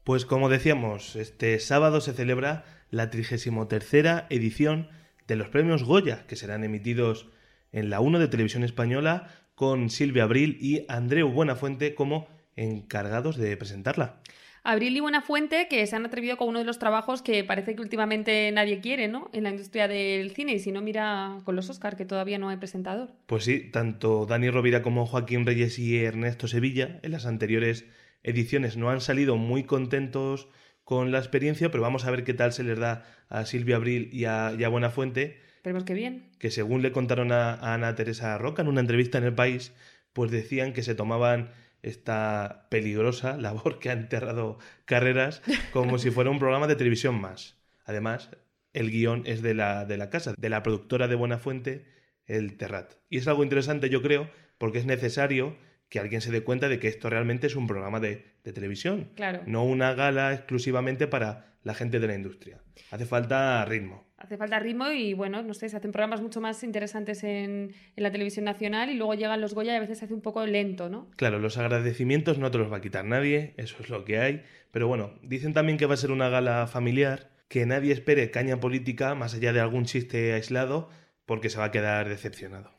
Pues 0.03 0.25
como 0.25 0.49
decíamos, 0.49 1.15
este 1.15 1.57
sábado 1.59 2.01
se 2.01 2.11
celebra 2.11 2.65
la 2.91 3.09
33 3.09 4.25
edición 4.29 4.89
de 5.25 5.37
los 5.37 5.47
premios 5.47 5.85
Goya, 5.85 6.27
que 6.27 6.35
serán 6.35 6.65
emitidos 6.65 7.29
en 7.71 7.89
la 7.89 8.01
1 8.01 8.19
de 8.19 8.27
Televisión 8.27 8.65
Española 8.65 9.29
con 9.55 9.89
Silvia 9.89 10.23
Abril 10.23 10.57
y 10.59 10.85
Andreu 10.89 11.29
Buenafuente 11.29 11.95
como 11.95 12.27
encargados 12.57 13.37
de 13.37 13.55
presentarla. 13.55 14.19
Abril 14.65 14.95
y 14.95 15.01
Buenafuente, 15.01 15.67
que 15.69 15.85
se 15.85 15.95
han 15.95 16.05
atrevido 16.05 16.37
con 16.37 16.47
uno 16.47 16.59
de 16.59 16.65
los 16.65 16.79
trabajos 16.79 17.21
que 17.21 17.43
parece 17.43 17.75
que 17.75 17.81
últimamente 17.81 18.49
nadie 18.53 18.79
quiere, 18.79 19.09
¿no? 19.09 19.29
En 19.33 19.43
la 19.43 19.49
industria 19.49 19.89
del 19.89 20.31
cine, 20.31 20.53
y 20.53 20.59
si 20.59 20.71
no, 20.71 20.81
mira 20.81 21.39
con 21.43 21.55
los 21.57 21.69
Oscar, 21.69 21.97
que 21.97 22.05
todavía 22.05 22.37
no 22.39 22.47
hay 22.47 22.55
presentador. 22.57 23.11
Pues 23.25 23.43
sí, 23.43 23.69
tanto 23.71 24.25
Dani 24.25 24.49
Rovira 24.49 24.81
como 24.81 25.05
Joaquín 25.05 25.45
Reyes 25.45 25.77
y 25.79 25.97
Ernesto 25.99 26.47
Sevilla 26.47 26.99
en 27.03 27.11
las 27.11 27.25
anteriores 27.25 27.85
ediciones 28.23 28.77
no 28.77 28.89
han 28.89 29.01
salido 29.01 29.35
muy 29.35 29.63
contentos 29.65 30.47
con 30.85 31.11
la 31.11 31.19
experiencia, 31.19 31.69
pero 31.69 31.83
vamos 31.83 32.05
a 32.05 32.11
ver 32.11 32.23
qué 32.23 32.33
tal 32.33 32.53
se 32.53 32.63
les 32.63 32.79
da 32.79 33.05
a 33.27 33.45
Silvia 33.45 33.75
Abril 33.75 34.09
y 34.13 34.25
a, 34.25 34.53
y 34.57 34.63
a 34.63 34.69
Buenafuente, 34.69 35.41
Esperemos 35.57 35.83
que 35.83 35.93
bien. 35.93 36.29
que 36.39 36.51
según 36.51 36.81
le 36.81 36.91
contaron 36.93 37.31
a, 37.33 37.53
a 37.53 37.73
Ana 37.73 37.95
Teresa 37.95 38.37
Roca 38.37 38.61
en 38.61 38.69
una 38.69 38.79
entrevista 38.81 39.17
en 39.17 39.25
El 39.25 39.33
País, 39.35 39.73
pues 40.13 40.31
decían 40.31 40.71
que 40.71 40.83
se 40.83 40.95
tomaban 40.95 41.51
esta 41.83 42.67
peligrosa 42.69 43.37
labor 43.39 43.79
que 43.79 43.89
ha 43.89 43.93
enterrado 43.93 44.57
carreras 44.85 45.41
como 45.71 45.97
si 45.99 46.09
fuera 46.11 46.29
un 46.31 46.39
programa 46.39 46.67
de 46.67 46.75
televisión 46.75 47.19
más. 47.21 47.57
Además, 47.85 48.29
el 48.73 48.89
guion 48.89 49.23
es 49.25 49.41
de 49.43 49.53
la, 49.53 49.85
de 49.85 49.97
la 49.97 50.09
casa, 50.09 50.33
de 50.37 50.49
la 50.49 50.63
productora 50.63 51.07
de 51.07 51.15
Buenafuente, 51.15 51.85
el 52.25 52.57
Terrat. 52.57 52.93
Y 53.09 53.17
es 53.17 53.27
algo 53.27 53.43
interesante, 53.43 53.89
yo 53.89 54.01
creo, 54.01 54.29
porque 54.57 54.79
es 54.79 54.85
necesario 54.85 55.55
que 55.89 55.99
alguien 55.99 56.21
se 56.21 56.31
dé 56.31 56.41
cuenta 56.41 56.69
de 56.69 56.79
que 56.79 56.87
esto 56.87 57.09
realmente 57.09 57.45
es 57.47 57.55
un 57.55 57.67
programa 57.67 57.99
de, 57.99 58.25
de 58.43 58.53
televisión, 58.53 59.11
Claro. 59.15 59.41
no 59.45 59.63
una 59.63 59.93
gala 59.93 60.33
exclusivamente 60.33 61.05
para 61.05 61.52
la 61.63 61.73
gente 61.73 61.99
de 61.99 62.07
la 62.07 62.15
industria. 62.15 62.61
Hace 62.91 63.05
falta 63.05 63.63
ritmo. 63.65 64.05
Hace 64.17 64.37
falta 64.37 64.59
ritmo 64.59 64.91
y, 64.91 65.13
bueno, 65.13 65.41
no 65.43 65.53
sé, 65.53 65.67
se 65.69 65.77
hacen 65.77 65.91
programas 65.91 66.21
mucho 66.21 66.39
más 66.39 66.63
interesantes 66.63 67.23
en, 67.23 67.73
en 67.95 68.03
la 68.03 68.11
televisión 68.11 68.45
nacional 68.45 68.89
y 68.89 68.95
luego 68.95 69.15
llegan 69.15 69.41
los 69.41 69.53
Goya 69.53 69.73
y 69.73 69.77
a 69.77 69.79
veces 69.79 69.99
se 69.99 70.05
hace 70.05 70.13
un 70.13 70.21
poco 70.21 70.45
lento, 70.45 70.89
¿no? 70.89 71.09
Claro, 71.15 71.39
los 71.39 71.57
agradecimientos 71.57 72.37
no 72.37 72.51
te 72.51 72.57
los 72.57 72.71
va 72.71 72.77
a 72.77 72.81
quitar 72.81 73.05
nadie, 73.05 73.53
eso 73.57 73.77
es 73.79 73.89
lo 73.89 74.05
que 74.05 74.19
hay. 74.19 74.43
Pero 74.71 74.87
bueno, 74.87 75.13
dicen 75.21 75.53
también 75.53 75.77
que 75.77 75.85
va 75.85 75.93
a 75.93 75.97
ser 75.97 76.11
una 76.11 76.29
gala 76.29 76.67
familiar, 76.67 77.31
que 77.47 77.65
nadie 77.65 77.93
espere 77.93 78.31
caña 78.31 78.59
política 78.59 79.13
más 79.15 79.35
allá 79.35 79.53
de 79.53 79.59
algún 79.59 79.85
chiste 79.85 80.33
aislado, 80.33 80.89
porque 81.25 81.49
se 81.49 81.59
va 81.59 81.65
a 81.65 81.71
quedar 81.71 82.09
decepcionado. 82.09 82.72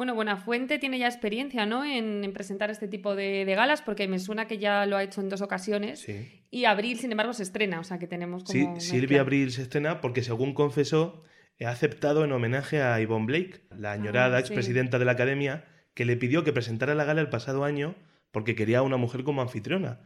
Bueno, 0.00 0.14
Buenafuente 0.14 0.78
tiene 0.78 0.98
ya 0.98 1.08
experiencia, 1.08 1.66
¿no? 1.66 1.84
En, 1.84 2.24
en 2.24 2.32
presentar 2.32 2.70
este 2.70 2.88
tipo 2.88 3.14
de, 3.14 3.44
de 3.44 3.54
galas, 3.54 3.82
porque 3.82 4.08
me 4.08 4.18
suena 4.18 4.46
que 4.46 4.56
ya 4.56 4.86
lo 4.86 4.96
ha 4.96 5.02
hecho 5.02 5.20
en 5.20 5.28
dos 5.28 5.42
ocasiones. 5.42 6.00
Sí. 6.00 6.40
Y 6.50 6.64
Abril, 6.64 6.98
sin 6.98 7.10
embargo, 7.12 7.34
se 7.34 7.42
estrena, 7.42 7.78
o 7.80 7.84
sea 7.84 7.98
que 7.98 8.06
tenemos 8.06 8.44
como. 8.44 8.80
Sí, 8.80 8.80
Silvia. 8.80 9.20
Abril 9.20 9.52
se 9.52 9.60
estrena 9.60 10.00
porque, 10.00 10.22
según 10.22 10.54
confesó, 10.54 11.22
ha 11.62 11.68
aceptado 11.68 12.24
en 12.24 12.32
homenaje 12.32 12.80
a 12.80 12.98
Yvonne 12.98 13.26
Blake, 13.26 13.60
la 13.76 13.92
añorada 13.92 14.38
Ah, 14.38 14.40
sí. 14.40 14.46
expresidenta 14.46 14.98
de 14.98 15.04
la 15.04 15.12
Academia, 15.12 15.66
que 15.92 16.06
le 16.06 16.16
pidió 16.16 16.44
que 16.44 16.54
presentara 16.54 16.94
la 16.94 17.04
gala 17.04 17.20
el 17.20 17.28
pasado 17.28 17.64
año 17.64 17.94
porque 18.30 18.54
quería 18.54 18.78
a 18.78 18.82
una 18.82 18.96
mujer 18.96 19.22
como 19.22 19.42
anfitriona. 19.42 20.00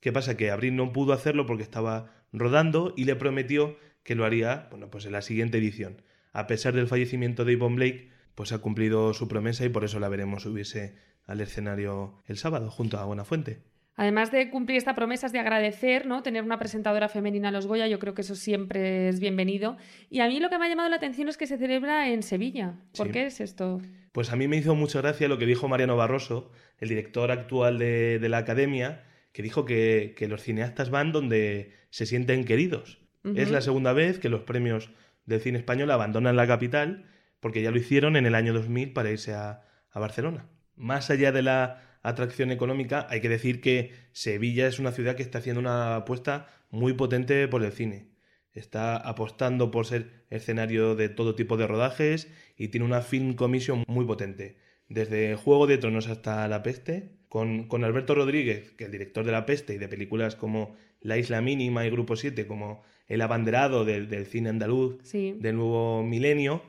¿Qué 0.00 0.10
pasa? 0.10 0.36
Que 0.36 0.50
Abril 0.50 0.74
no 0.74 0.92
pudo 0.92 1.12
hacerlo 1.12 1.46
porque 1.46 1.62
estaba 1.62 2.10
rodando 2.32 2.94
y 2.96 3.04
le 3.04 3.14
prometió 3.14 3.78
que 4.02 4.16
lo 4.16 4.24
haría, 4.24 4.66
bueno, 4.70 4.90
pues 4.90 5.06
en 5.06 5.12
la 5.12 5.22
siguiente 5.22 5.58
edición. 5.58 6.02
A 6.32 6.48
pesar 6.48 6.74
del 6.74 6.88
fallecimiento 6.88 7.44
de 7.44 7.52
Yvonne 7.52 7.76
Blake, 7.76 8.15
pues 8.36 8.52
ha 8.52 8.58
cumplido 8.58 9.12
su 9.14 9.26
promesa 9.26 9.64
y 9.64 9.68
por 9.70 9.82
eso 9.82 9.98
la 9.98 10.08
veremos 10.08 10.44
subirse 10.44 10.94
al 11.26 11.40
escenario 11.40 12.22
el 12.26 12.36
sábado 12.36 12.70
junto 12.70 12.98
a 12.98 13.04
Buenafuente. 13.04 13.58
Además 13.98 14.30
de 14.30 14.50
cumplir 14.50 14.76
esta 14.76 14.94
promesa 14.94 15.26
es 15.26 15.32
de 15.32 15.38
agradecer, 15.38 16.04
¿no? 16.06 16.22
Tener 16.22 16.44
una 16.44 16.58
presentadora 16.58 17.08
femenina 17.08 17.48
a 17.48 17.50
los 17.50 17.66
Goya, 17.66 17.86
yo 17.88 17.98
creo 17.98 18.12
que 18.12 18.20
eso 18.20 18.34
siempre 18.34 19.08
es 19.08 19.20
bienvenido. 19.20 19.78
Y 20.10 20.20
a 20.20 20.28
mí 20.28 20.38
lo 20.38 20.50
que 20.50 20.58
me 20.58 20.66
ha 20.66 20.68
llamado 20.68 20.90
la 20.90 20.96
atención 20.96 21.28
es 21.30 21.38
que 21.38 21.46
se 21.46 21.56
celebra 21.56 22.10
en 22.10 22.22
Sevilla. 22.22 22.74
¿Por 22.94 23.06
Sí. 23.06 23.12
qué 23.14 23.26
es 23.26 23.40
esto? 23.40 23.80
Pues 24.12 24.30
a 24.32 24.36
mí 24.36 24.48
me 24.48 24.58
hizo 24.58 24.74
mucha 24.74 25.00
gracia 25.00 25.28
lo 25.28 25.38
que 25.38 25.46
dijo 25.46 25.66
Mariano 25.66 25.96
Barroso, 25.96 26.52
el 26.78 26.90
director 26.90 27.30
actual 27.30 27.78
de, 27.78 28.18
de 28.18 28.28
la 28.28 28.36
academia, 28.38 29.02
que 29.32 29.42
dijo 29.42 29.64
que, 29.64 30.14
que 30.16 30.28
los 30.28 30.42
cineastas 30.42 30.90
van 30.90 31.10
donde 31.12 31.72
se 31.88 32.04
sienten 32.04 32.44
queridos. 32.44 32.98
Es 33.34 33.50
la 33.50 33.60
segunda 33.60 33.92
vez 33.94 34.18
que 34.20 34.28
los 34.28 34.42
premios 34.42 34.90
del 35.24 35.40
cine 35.40 35.58
español 35.58 35.90
abandonan 35.90 36.36
la 36.36 36.46
capital, 36.46 37.06
porque 37.40 37.62
ya 37.62 37.70
lo 37.70 37.78
hicieron 37.78 38.16
en 38.16 38.26
el 38.26 38.34
año 38.34 38.52
2000 38.52 38.92
para 38.92 39.10
irse 39.10 39.34
a, 39.34 39.62
a 39.90 40.00
Barcelona. 40.00 40.46
Más 40.76 41.10
allá 41.10 41.32
de 41.32 41.42
la 41.42 41.82
atracción 42.02 42.50
económica, 42.50 43.06
hay 43.10 43.20
que 43.20 43.28
decir 43.28 43.60
que 43.60 43.92
Sevilla 44.12 44.66
es 44.66 44.78
una 44.78 44.92
ciudad 44.92 45.16
que 45.16 45.22
está 45.22 45.38
haciendo 45.38 45.60
una 45.60 45.96
apuesta 45.96 46.48
muy 46.70 46.92
potente 46.92 47.48
por 47.48 47.64
el 47.64 47.72
cine. 47.72 48.08
Está 48.52 48.96
apostando 48.96 49.70
por 49.70 49.86
ser 49.86 50.24
escenario 50.30 50.94
de 50.94 51.08
todo 51.08 51.34
tipo 51.34 51.56
de 51.56 51.66
rodajes 51.66 52.28
y 52.56 52.68
tiene 52.68 52.86
una 52.86 53.02
film 53.02 53.34
commission 53.34 53.84
muy 53.86 54.04
potente. 54.06 54.56
Desde 54.88 55.34
Juego 55.34 55.66
de 55.66 55.78
Tronos 55.78 56.08
hasta 56.08 56.46
La 56.48 56.62
Peste, 56.62 57.10
con, 57.28 57.66
con 57.68 57.84
Alberto 57.84 58.14
Rodríguez, 58.14 58.70
que 58.72 58.84
es 58.84 58.86
el 58.86 58.92
director 58.92 59.24
de 59.24 59.32
La 59.32 59.44
Peste 59.44 59.74
y 59.74 59.78
de 59.78 59.88
películas 59.88 60.36
como 60.36 60.74
La 61.00 61.18
Isla 61.18 61.40
Mínima 61.42 61.84
y 61.86 61.90
Grupo 61.90 62.16
7, 62.16 62.46
como 62.46 62.82
El 63.08 63.20
Abanderado 63.20 63.84
del, 63.84 64.08
del 64.08 64.26
cine 64.26 64.48
andaluz 64.48 64.98
Sí. 65.02 65.36
del 65.38 65.56
nuevo 65.56 66.02
milenio, 66.02 66.62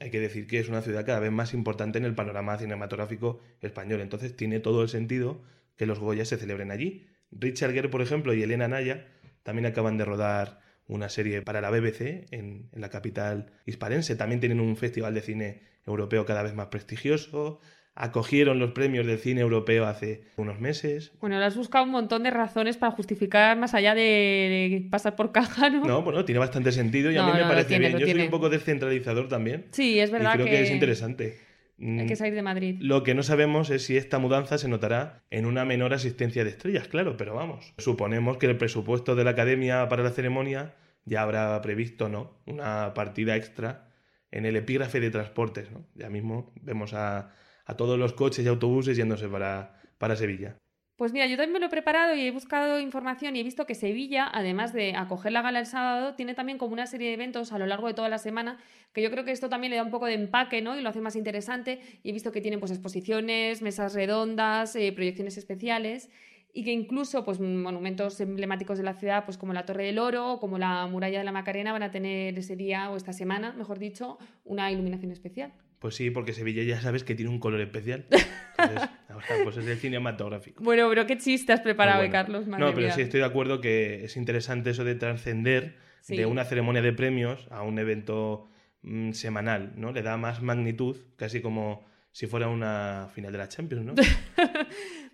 hay 0.00 0.10
que 0.10 0.20
decir 0.20 0.46
que 0.46 0.58
es 0.58 0.68
una 0.68 0.82
ciudad 0.82 1.04
cada 1.04 1.20
vez 1.20 1.32
más 1.32 1.54
importante 1.54 1.98
en 1.98 2.04
el 2.04 2.14
panorama 2.14 2.58
cinematográfico 2.58 3.40
español. 3.60 4.00
Entonces 4.00 4.36
tiene 4.36 4.60
todo 4.60 4.82
el 4.82 4.88
sentido 4.88 5.42
que 5.76 5.86
los 5.86 5.98
Goya 5.98 6.24
se 6.24 6.36
celebren 6.36 6.70
allí. 6.70 7.06
Richard 7.30 7.72
Gere, 7.72 7.88
por 7.88 8.02
ejemplo, 8.02 8.34
y 8.34 8.42
Elena 8.42 8.68
Naya 8.68 9.06
también 9.42 9.66
acaban 9.66 9.98
de 9.98 10.04
rodar 10.04 10.60
una 10.86 11.08
serie 11.08 11.42
para 11.42 11.60
la 11.60 11.70
BBC 11.70 12.26
en, 12.32 12.68
en 12.72 12.80
la 12.80 12.88
capital 12.88 13.52
hispalense. 13.66 14.16
También 14.16 14.40
tienen 14.40 14.60
un 14.60 14.76
festival 14.76 15.14
de 15.14 15.20
cine 15.20 15.62
europeo 15.86 16.24
cada 16.24 16.42
vez 16.42 16.54
más 16.54 16.68
prestigioso. 16.68 17.60
Acogieron 18.00 18.60
los 18.60 18.70
premios 18.70 19.06
del 19.06 19.18
cine 19.18 19.40
europeo 19.40 19.84
hace 19.84 20.22
unos 20.36 20.60
meses. 20.60 21.10
Bueno, 21.20 21.36
le 21.40 21.44
has 21.44 21.56
buscado 21.56 21.84
un 21.84 21.90
montón 21.90 22.22
de 22.22 22.30
razones 22.30 22.76
para 22.76 22.92
justificar 22.92 23.58
más 23.58 23.74
allá 23.74 23.92
de, 23.96 24.86
pasar 24.88 25.16
por 25.16 25.32
caja, 25.32 25.68
¿no? 25.68 25.84
No, 25.84 26.02
bueno, 26.02 26.24
tiene 26.24 26.38
bastante 26.38 26.70
sentido 26.70 27.10
y 27.10 27.16
a 27.16 27.26
mí 27.26 27.32
me 27.32 27.40
no, 27.40 27.48
parece 27.48 27.70
tiene, 27.70 27.88
bien. 27.88 27.98
Yo 27.98 28.06
soy 28.06 28.14
tiene. 28.14 28.24
un 28.26 28.30
poco 28.30 28.50
descentralizador 28.50 29.26
también. 29.26 29.66
Sí, 29.72 29.98
es 29.98 30.12
verdad 30.12 30.34
y 30.34 30.34
creo 30.34 30.46
que, 30.46 30.52
que 30.52 30.62
es 30.62 30.70
interesante. 30.70 31.38
Hay 31.80 32.06
que 32.06 32.14
salir 32.14 32.34
de 32.34 32.42
Madrid. 32.42 32.76
Lo 32.80 33.02
que 33.02 33.14
no 33.14 33.24
sabemos 33.24 33.70
es 33.70 33.84
si 33.84 33.96
esta 33.96 34.20
mudanza 34.20 34.58
se 34.58 34.68
notará 34.68 35.24
en 35.30 35.44
una 35.44 35.64
menor 35.64 35.92
asistencia 35.92 36.44
de 36.44 36.50
estrellas, 36.50 36.86
claro, 36.86 37.16
pero 37.16 37.34
vamos. 37.34 37.74
Suponemos 37.78 38.36
que 38.36 38.46
el 38.46 38.56
presupuesto 38.56 39.16
de 39.16 39.24
la 39.24 39.30
academia 39.30 39.88
para 39.88 40.04
la 40.04 40.10
ceremonia 40.10 40.76
ya 41.04 41.22
habrá 41.22 41.60
previsto, 41.62 42.08
¿no? 42.08 42.38
Una 42.46 42.94
partida 42.94 43.34
extra 43.34 43.88
en 44.30 44.46
el 44.46 44.54
epígrafe 44.54 45.00
de 45.00 45.10
transportes, 45.10 45.70
¿no? 45.72 45.84
Ya 45.96 46.10
mismo 46.10 46.52
vemos 46.62 46.94
a, 46.94 47.32
a 47.68 47.76
todos 47.76 47.98
los 47.98 48.14
coches 48.14 48.44
y 48.44 48.48
autobuses 48.48 48.96
yéndose 48.96 49.28
para, 49.28 49.80
para 49.98 50.16
Sevilla. 50.16 50.56
Pues 50.96 51.12
mira, 51.12 51.26
yo 51.26 51.36
también 51.36 51.52
me 51.52 51.60
lo 51.60 51.66
he 51.66 51.68
preparado 51.68 52.16
y 52.16 52.22
he 52.22 52.32
buscado 52.32 52.80
información 52.80 53.36
y 53.36 53.40
he 53.40 53.44
visto 53.44 53.66
que 53.66 53.76
Sevilla, 53.76 54.28
además 54.32 54.72
de 54.72 54.96
acoger 54.96 55.30
la 55.30 55.42
gala 55.42 55.60
el 55.60 55.66
sábado, 55.66 56.16
tiene 56.16 56.34
también 56.34 56.58
como 56.58 56.72
una 56.72 56.88
serie 56.88 57.06
de 57.06 57.14
eventos 57.14 57.52
a 57.52 57.58
lo 57.58 57.66
largo 57.66 57.86
de 57.86 57.94
toda 57.94 58.08
la 58.08 58.18
semana, 58.18 58.58
que 58.92 59.00
yo 59.00 59.08
creo 59.12 59.24
que 59.24 59.30
esto 59.30 59.48
también 59.48 59.70
le 59.70 59.76
da 59.76 59.84
un 59.84 59.92
poco 59.92 60.06
de 60.06 60.14
empaque, 60.14 60.60
¿no? 60.60 60.76
Y 60.76 60.82
lo 60.82 60.88
hace 60.88 61.00
más 61.00 61.14
interesante. 61.14 61.78
Y 62.02 62.10
he 62.10 62.12
visto 62.12 62.32
que 62.32 62.40
tienen 62.40 62.58
pues 62.58 62.72
exposiciones, 62.72 63.62
mesas 63.62 63.94
redondas, 63.94 64.74
eh, 64.74 64.90
proyecciones 64.92 65.38
especiales 65.38 66.10
y 66.52 66.64
que 66.64 66.72
incluso 66.72 67.24
pues 67.24 67.38
monumentos 67.38 68.20
emblemáticos 68.20 68.78
de 68.78 68.84
la 68.84 68.94
ciudad, 68.94 69.24
pues 69.24 69.38
como 69.38 69.52
la 69.52 69.66
Torre 69.66 69.84
del 69.84 70.00
Oro 70.00 70.32
o 70.32 70.40
como 70.40 70.58
la 70.58 70.84
Muralla 70.88 71.18
de 71.18 71.24
la 71.24 71.30
Macarena 71.30 71.70
van 71.70 71.84
a 71.84 71.92
tener 71.92 72.36
ese 72.36 72.56
día 72.56 72.90
o 72.90 72.96
esta 72.96 73.12
semana, 73.12 73.52
mejor 73.52 73.78
dicho, 73.78 74.18
una 74.44 74.72
iluminación 74.72 75.12
especial. 75.12 75.52
Pues 75.78 75.94
sí, 75.94 76.10
porque 76.10 76.32
Sevilla 76.32 76.62
ya 76.64 76.80
sabes 76.80 77.04
que 77.04 77.14
tiene 77.14 77.30
un 77.30 77.38
color 77.38 77.60
especial. 77.60 78.06
Entonces, 78.10 78.88
ahora 79.08 79.26
pues 79.44 79.56
es 79.58 79.66
el 79.66 79.78
cinematográfico. 79.78 80.62
Bueno, 80.64 80.88
pero 80.88 81.06
qué 81.06 81.16
chiste 81.18 81.52
has 81.52 81.60
preparado, 81.60 81.98
bueno. 81.98 82.12
Carlos. 82.12 82.46
Madre 82.48 82.64
No, 82.64 82.70
pero 82.74 82.86
mía. 82.88 82.94
sí 82.94 83.02
estoy 83.02 83.20
de 83.20 83.26
acuerdo 83.26 83.60
que 83.60 84.04
es 84.04 84.16
interesante 84.16 84.70
eso 84.70 84.84
de 84.84 84.94
trascender 84.94 85.76
Sí. 86.00 86.16
de 86.16 86.26
una 86.26 86.44
ceremonia 86.44 86.80
de 86.80 86.92
premios 86.92 87.46
a 87.50 87.62
un 87.62 87.78
evento 87.78 88.48
mm, 88.82 89.12
semanal, 89.12 89.72
¿no? 89.76 89.92
Le 89.92 90.02
da 90.02 90.16
más 90.16 90.40
magnitud, 90.42 90.96
casi 91.16 91.40
como 91.42 91.84
si 92.12 92.26
fuera 92.26 92.48
una 92.48 93.08
final 93.14 93.30
de 93.32 93.38
la 93.38 93.48
Champions, 93.48 93.84
¿no? 93.84 93.94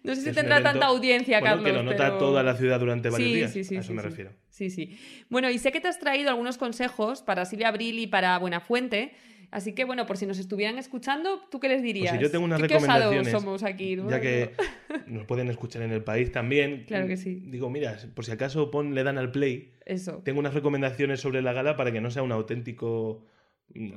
No 0.05 0.14
sé 0.14 0.20
si 0.20 0.29
Es 0.29 0.35
tendrá 0.37 0.57
evento, 0.57 0.70
tanta 0.72 0.87
audiencia, 0.87 1.40
bueno, 1.40 1.57
Carlos. 1.57 1.66
que 1.66 1.77
lo 1.79 1.83
nota 1.83 2.05
pero- 2.05 2.18
toda 2.18 2.42
la 2.42 2.55
ciudad 2.57 2.79
durante 2.79 3.09
varios 3.09 3.29
Sí, 3.31 3.35
días. 3.37 3.53
sí, 3.53 3.64
sí, 3.64 3.77
a 3.77 3.81
eso 3.81 3.88
sí, 3.88 3.94
me 3.94 4.03
sí. 4.03 4.09
refiero. 4.09 4.33
Sí, 4.50 4.68
sí. 4.70 4.98
Bueno, 5.31 5.48
y 5.50 5.59
sé 5.59 5.72
que 5.72 5.81
te 5.81 5.88
has 5.88 5.98
traído 5.98 6.29
algunos 6.29 6.59
consejos 6.59 7.22
para 7.22 7.46
Silvia 7.46 7.68
Abril 7.68 7.98
y 7.98 8.07
para 8.07 8.37
Buenafuente. 8.38 9.14
Así 9.50 9.72
que, 9.72 9.85
bueno, 9.85 10.07
por 10.07 10.16
si 10.16 10.26
nos 10.26 10.38
estuvieran 10.38 10.78
escuchando, 10.78 11.40
¿tú 11.50 11.61
qué 11.61 11.68
les 11.68 11.83
dirías? 11.83 12.11
Pues 12.11 12.20
si 12.20 12.24
yo 12.24 12.30
tengo 12.30 12.44
unas 12.44 12.61
¿Qué, 12.61 12.68
qué 12.68 12.74
recomendaciones, 12.74 13.30
somos 13.30 13.62
aquí, 13.62 13.96
¿no? 13.96 14.11
ya 14.11 14.20
que 14.20 14.52
nos 15.07 15.24
pueden 15.24 15.48
escuchar 15.48 15.83
en 15.83 15.92
el 15.92 16.02
país 16.02 16.33
también. 16.33 16.85
Claro 16.87 17.07
que 17.07 17.16
sí. 17.16 17.42
Digo, 17.46 17.70
mira, 17.70 17.96
por 18.14 18.24
si 18.24 18.33
acaso 18.33 18.70
pon, 18.70 18.94
le 18.94 19.02
dan 19.02 19.18
al 19.18 19.30
play. 19.30 19.72
Eso. 19.85 20.22
Tengo 20.24 20.40
unas 20.40 20.54
recomendaciones 20.54 21.20
sobre 21.20 21.42
la 21.42 21.52
gala 21.52 21.76
para 21.76 21.92
que 21.92 22.00
no 22.00 22.11
sea 22.11 22.22
un 22.22 22.33
auténtico 22.33 23.24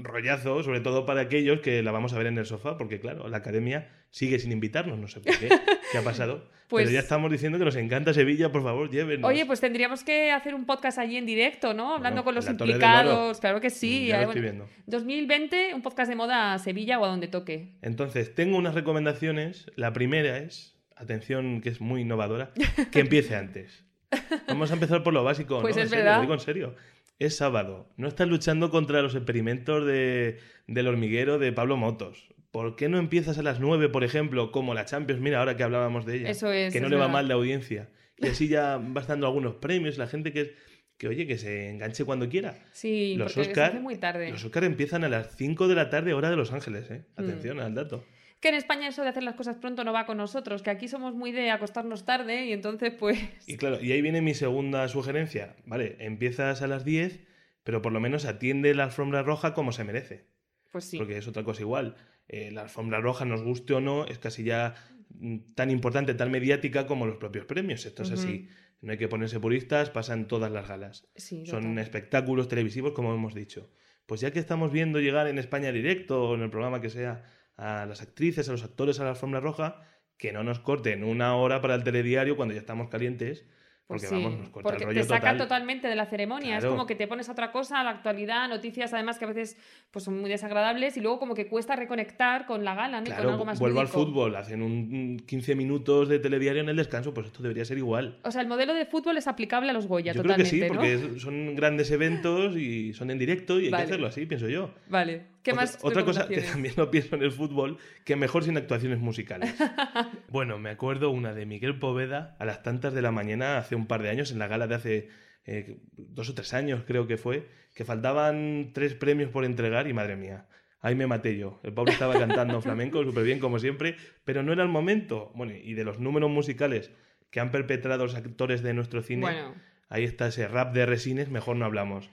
rollazo, 0.02 0.63
sobre 0.63 0.80
todo 0.82 1.06
para 1.06 1.22
aquellos 1.22 1.60
que 1.62 1.84
la 1.84 1.92
vamos 1.92 2.13
a 2.13 2.18
ver 2.18 2.28
en 2.28 2.38
el 2.38 2.46
sofá, 2.46 2.78
porque 2.78 3.00
claro, 3.00 3.28
la 3.28 3.38
academia 3.38 3.90
sigue 4.10 4.40
sin 4.40 4.52
invitarnos, 4.52 4.98
no 4.98 5.08
sé 5.08 5.20
por 5.20 5.38
qué, 5.38 5.50
qué 5.92 5.98
ha 5.98 6.02
pasado. 6.04 6.50
Pues- 6.68 6.84
Pero 6.84 6.94
ya 6.96 7.00
estamos 7.00 7.32
diciendo 7.32 7.58
que 7.58 7.63
nos 7.63 7.78
encanta 7.78 8.13
Sevilla, 8.13 8.52
por 8.52 8.62
favor, 8.62 8.90
llévenos. 8.92 9.26
Oye, 9.30 9.46
pues 9.46 9.62
tendríamos 9.62 10.04
que 10.04 10.34
hacer 10.34 10.54
un 10.54 10.66
podcast 10.66 10.98
allí 10.98 11.16
en 11.16 11.26
directo, 11.26 11.74
¿no? 11.74 11.94
Hablando 11.96 12.24
Bueno, 12.24 12.26
con 12.26 12.36
los 12.36 12.50
implicados. 12.50 13.40
Claro 13.40 13.62
que 13.62 13.70
sí. 13.70 14.08
Ya 14.08 14.18
lo 14.18 14.24
eh, 14.24 14.26
estoy 14.26 14.42
bueno, 14.42 14.66
viendo. 14.66 14.70
2020, 14.88 15.74
un 15.74 15.82
podcast 15.82 16.10
de 16.10 16.18
moda 16.18 16.54
a 16.54 16.60
Sevilla 16.60 17.00
o 17.00 17.06
a 17.06 17.08
donde 17.08 17.30
toque. 17.30 17.70
Entonces, 17.82 18.36
tengo 18.36 18.58
unas 18.58 18.76
recomendaciones. 18.76 19.72
La 19.78 19.94
primera 19.94 20.40
es, 20.40 20.76
atención, 20.98 21.62
que 21.62 21.70
es 21.70 21.80
muy 21.80 22.02
innovadora, 22.02 22.52
que 22.92 23.00
empiece 23.00 23.38
antes. 23.38 23.86
Vamos 24.50 24.70
a 24.72 24.74
empezar 24.74 25.04
por 25.04 25.13
lo 25.13 25.24
básico, 25.24 25.62
Pues 25.62 25.78
¿no? 25.78 25.82
es 25.84 25.86
En 25.86 25.90
serio, 25.90 26.04
verdad. 26.04 26.18
lo 26.18 26.22
digo 26.24 26.34
en 26.34 26.40
serio. 26.42 26.76
Es 27.20 27.38
sábado. 27.38 27.90
No 27.98 28.08
estás 28.08 28.28
luchando 28.28 28.70
contra 28.70 29.02
los 29.02 29.16
experimentos 29.16 29.86
de, 29.86 30.38
del 30.68 30.88
hormiguero 30.88 31.40
de 31.40 31.52
Pablo 31.52 31.78
Motos. 31.78 32.30
¿Por 32.52 32.76
qué 32.76 32.90
no 32.90 32.98
empiezas 32.98 33.38
a 33.38 33.44
las 33.44 33.60
9, 33.60 33.90
por 33.90 34.04
ejemplo, 34.04 34.52
como 34.52 34.74
la 34.74 34.86
Champions? 34.86 35.22
Mira, 35.22 35.40
ahora 35.40 35.58
que 35.58 35.64
hablábamos 35.64 36.06
de 36.06 36.18
ella. 36.18 36.30
Eso 36.30 36.52
es, 36.52 36.72
Que 36.74 36.80
no 36.80 36.88
es 36.88 36.92
le 36.92 36.98
va 36.98 37.08
mal 37.08 37.28
de 37.28 37.34
audiencia. 37.34 37.90
Y 38.18 38.28
así 38.28 38.48
ya 38.48 38.78
vas 38.82 39.08
dando 39.08 39.28
algunos 39.28 39.56
premios. 39.56 39.98
La 39.98 40.08
gente 40.08 40.32
que, 40.32 40.56
que 40.98 41.08
oye, 41.08 41.28
que 41.28 41.38
se 41.38 41.70
enganche 41.70 42.06
cuando 42.06 42.30
quiera. 42.30 42.66
Sí, 42.72 43.16
Los 43.16 43.34
porque 43.34 43.46
se 43.46 43.52
Oscar, 43.52 43.70
hace 43.72 43.80
muy 43.80 43.98
tarde. 43.98 44.32
los 44.32 44.44
Oscar 44.46 44.64
empiezan 44.64 45.04
a 45.04 45.10
las 45.10 45.36
5 45.36 45.68
de 45.68 45.76
la 45.76 45.90
tarde, 45.90 46.14
hora 46.14 46.30
de 46.30 46.36
Los 46.36 46.52
Ángeles, 46.54 46.90
¿eh? 46.90 47.04
Mm. 47.18 47.22
Atención 47.22 47.60
al 47.60 47.76
dato. 47.76 48.06
Que 48.39 48.50
en 48.50 48.56
España 48.56 48.88
eso 48.88 49.02
de 49.02 49.10
hacer 49.10 49.23
las 49.23 49.36
cosas 49.36 49.56
pronto 49.56 49.84
no 49.84 49.93
va 49.93 50.06
con 50.06 50.17
nosotros, 50.17 50.62
que 50.62 50.69
aquí 50.69 50.88
somos 50.88 51.15
muy 51.15 51.32
de 51.32 51.50
acostarnos 51.50 52.06
tarde 52.06 52.45
y 52.45 52.54
entonces 52.54 52.93
pues... 52.93 53.17
Y 53.47 53.58
claro, 53.58 53.82
y 53.82 53.91
ahí 53.91 54.02
viene 54.02 54.21
mi 54.21 54.36
segunda 54.36 54.88
sugerencia. 54.88 55.56
Vale, 55.65 55.95
empiezas 56.00 56.62
a 56.62 56.67
las 56.67 56.86
10, 56.86 57.19
pero 57.63 57.82
por 57.82 57.91
lo 57.91 58.00
menos 58.00 58.26
atiende 58.26 58.76
la 58.76 58.84
alfombra 58.84 59.23
roja 59.23 59.54
como 59.54 59.71
se 59.71 59.84
merece. 59.84 60.28
Pues 60.71 60.86
sí. 60.86 60.97
Porque 60.97 61.17
es 61.17 61.28
otra 61.28 61.43
cosa 61.43 61.62
igual. 61.62 61.95
Eh, 62.28 62.52
la 62.52 62.62
alfombra 62.62 63.00
roja, 63.00 63.26
nos 63.26 63.41
guste 63.41 63.73
o 63.73 63.82
no, 63.82 64.06
es 64.06 64.19
casi 64.19 64.43
ya 64.43 64.76
mm, 65.10 65.54
tan 65.56 65.71
importante, 65.71 66.13
tan 66.13 66.30
mediática 66.30 66.86
como 66.86 67.08
los 67.08 67.17
propios 67.17 67.45
premios. 67.45 67.86
Esto 67.86 68.04
es 68.04 68.12
así. 68.12 68.50
No 68.82 68.91
hay 68.91 69.00
que 69.00 69.08
ponerse 69.08 69.39
puristas, 69.39 69.89
pasan 69.89 70.28
todas 70.28 70.52
las 70.52 70.67
galas. 70.67 71.08
Sí, 71.15 71.45
Son 71.47 71.62
total. 71.62 71.80
espectáculos 71.80 72.47
televisivos, 72.47 72.91
como 72.91 73.13
hemos 73.13 73.34
dicho. 73.34 73.71
Pues 74.06 74.21
ya 74.21 74.32
que 74.32 74.39
estamos 74.39 74.71
viendo 74.71 75.00
llegar 75.00 75.28
en 75.28 75.39
España 75.39 75.71
directo 75.71 76.30
o 76.30 76.36
en 76.36 76.41
el 76.41 76.50
programa 76.52 76.80
que 76.80 76.89
sea 76.89 77.23
a 77.58 77.86
las 77.86 78.02
actrices, 78.02 78.48
a 78.50 78.52
los 78.52 78.63
actores 78.63 79.00
a 79.00 79.04
la 79.04 79.12
alfombra 79.12 79.39
roja, 79.39 79.82
que 80.17 80.32
no 80.32 80.43
nos 80.43 80.60
corten 80.60 81.04
una 81.04 81.36
hora 81.36 81.62
para 81.62 81.76
el 81.76 81.84
telediario 81.84 82.36
cuando 82.36 82.54
ya 82.54 82.60
estamos 82.60 82.89
calientes, 82.89 83.46
porque 83.86 84.06
sí, 84.08 84.15
vamos, 84.15 84.38
nos 84.38 84.50
corta 84.50 84.70
porque 84.70 84.84
el 84.84 84.89
rollo 84.89 85.02
te 85.02 85.08
saca 85.08 85.20
total. 85.32 85.38
totalmente 85.38 85.88
de 85.88 85.96
la 85.96 86.08
ceremonia. 86.08 86.56
Es 86.58 86.60
Claro. 86.60 86.76
como 86.76 86.86
que 86.86 86.96
te 86.96 87.08
pones 87.08 87.30
a 87.30 87.32
otra 87.32 87.54
cosa, 87.54 87.80
a 87.80 87.84
la 87.86 87.91
actualidad, 87.91 88.50
noticias 88.50 88.91
además 88.93 89.17
que 89.17 89.24
a 89.24 89.30
veces 89.30 89.56
pues, 89.91 90.04
son 90.04 90.20
muy 90.20 90.30
desagradables 90.30 90.98
y 90.98 91.00
luego 91.00 91.20
como 91.20 91.34
que 91.36 91.48
cuesta 91.48 91.74
reconectar 91.78 92.46
con 92.48 92.65
la 92.65 92.76
gala, 92.76 93.00
¿no? 93.00 93.06
Y 93.06 93.10
con 93.12 93.15
Claro, 93.15 93.30
algo 93.32 93.46
más 93.46 93.60
vuelvo 93.60 93.80
al 93.80 93.86
lúdico. 93.86 94.06
fútbol, 94.06 94.36
hacen 94.36 94.62
un 94.62 94.72
un 94.93 95.17
15 95.26 95.56
minutos 95.56 96.10
de 96.10 96.20
telediario 96.20 96.62
en 96.63 96.67
el 96.70 96.76
descanso, 96.76 97.13
pues 97.13 97.28
esto 97.28 97.41
debería 97.41 97.63
ser 97.63 97.78
igual. 97.78 98.20
O 98.24 98.32
sea, 98.32 98.41
el 98.41 98.48
modelo 98.50 98.74
de 98.74 98.86
fútbol 98.86 99.15
es 99.17 99.28
aplicable 99.28 99.70
a 99.70 99.74
los 99.74 99.88
Goya 99.88 100.12
Yo 100.12 100.22
creo 100.22 100.36
que 100.36 100.43
totalmente, 100.43 100.67
sí, 100.67 100.74
¿no? 100.74 101.02
porque 101.02 101.15
es- 101.15 101.22
son 101.22 101.56
grandes 101.56 101.89
eventos 101.91 102.58
y 102.58 102.91
son 102.93 103.10
en 103.10 103.20
directo 103.20 103.58
y 103.60 103.65
hay 103.65 103.72
Vale. 103.72 103.84
que 103.86 103.89
hacerlo 103.91 104.08
así, 104.08 104.26
pienso 104.26 104.50
yo. 104.50 104.72
Vale. 104.89 105.28
¿Qué 105.43 105.52
otra, 105.52 105.63
más 105.63 105.80
otra 105.82 106.04
cosa 106.04 106.28
que 106.28 106.41
también 106.41 106.73
lo 106.78 106.91
pienso 106.91 107.15
en 107.15 107.23
el 107.23 107.32
fútbol, 107.32 107.78
que 108.04 108.15
mejor 108.15 108.43
sin 108.43 108.58
actuaciones 108.58 109.00
musicales. 109.00 109.56
bueno, 110.30 110.58
me 110.60 110.69
acuerdo 110.69 111.10
una 111.10 111.34
de 111.34 111.45
Miguel 111.45 111.80
Poveda 111.80 112.36
a 112.39 112.45
las 112.45 112.63
tantas 112.63 112.93
de 112.93 113.02
la 113.02 113.12
mañana 113.12 113.58
hace 113.58 113.76
un 113.76 113.88
par 113.88 114.02
de 114.04 114.10
años, 114.10 114.32
en 114.32 114.39
la 114.39 114.47
gala 114.47 114.67
de 114.67 114.76
hace 114.76 115.10
eh, 115.45 115.80
dos 115.95 116.30
o 116.30 116.36
tres 116.36 116.54
años 116.54 116.84
creo 116.86 117.08
que 117.08 117.17
fue, 117.17 117.47
que 117.73 117.86
faltaban 117.86 118.71
tres 118.73 118.93
premios 118.93 119.30
por 119.30 119.45
entregar 119.45 119.88
y 119.88 119.93
madre 119.93 120.15
mía, 120.15 120.47
Ahí 120.80 120.95
me 120.95 121.08
maté 121.08 121.38
yo. 121.38 121.60
El 121.63 121.73
Pablo 121.73 121.91
estaba 121.91 122.17
cantando 122.17 122.62
flamenco 122.62 123.04
súper 123.04 123.23
bien, 123.23 123.39
como 123.39 123.60
siempre, 123.60 123.95
pero 124.23 124.43
no 124.43 124.54
era 124.54 124.63
el 124.63 124.69
momento. 124.69 125.32
Bueno, 125.36 125.54
y 125.54 125.73
de 125.73 125.84
los 125.84 126.00
números 126.00 126.30
musicales 126.30 126.91
que 127.32 127.39
han 127.39 127.52
perpetrado 127.52 128.06
los 128.06 128.15
actores 128.15 128.62
de 128.62 128.73
nuestro 128.73 129.02
cine, 129.02 129.21
Bueno. 129.21 129.56
ahí 129.89 130.04
está 130.04 130.28
ese 130.28 130.47
rap 130.47 130.73
de 130.73 130.86
resines, 130.86 131.30
mejor 131.30 131.56
no 131.58 131.65
hablamos. 131.65 132.10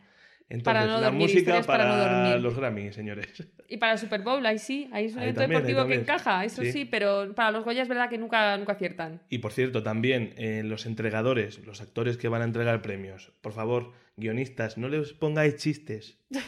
Entonces, 0.49 0.65
Para 0.65 0.87
no 0.87 1.01
la 1.01 1.07
dormir, 1.07 1.23
música 1.23 1.63
para 1.63 1.85
para, 1.85 1.89
no 1.89 1.97
dormir. 2.27 2.43
los 2.43 2.57
Grammy, 2.57 2.93
señores. 2.93 3.29
Y 3.69 3.79
para 3.79 3.93
el 3.95 3.99
Super 3.99 4.21
Bowl, 4.21 4.45
ahí 4.45 4.59
sí, 4.59 4.89
ahí 4.93 5.07
es 5.07 5.15
un 5.17 5.23
evento 5.23 5.41
deportivo 5.41 5.87
que 5.87 5.95
encaja, 5.95 6.45
eso 6.45 6.63
sí. 6.63 6.71
Sí. 6.71 6.85
pero 6.85 7.35
para 7.35 7.51
los 7.51 7.65
Goya 7.65 7.83
es 7.83 7.89
verdad 7.89 8.11
que 8.11 8.19
nunca, 8.19 8.57
nunca 8.59 8.73
aciertan. 8.75 9.23
Y 9.31 9.39
por 9.39 9.53
cierto, 9.53 9.83
también 9.83 10.35
eh, 10.37 10.63
los 10.65 10.85
entregadores, 10.87 11.65
los 11.67 11.81
actores 11.81 12.19
que 12.19 12.29
van 12.29 12.43
a 12.43 12.45
entregar 12.45 12.83
premios, 12.83 13.33
por 13.41 13.53
favor, 13.53 13.93
guionistas, 14.17 14.77
no 14.77 14.89
les 14.89 15.13
pongáis 15.15 15.57
chistes. 15.57 16.19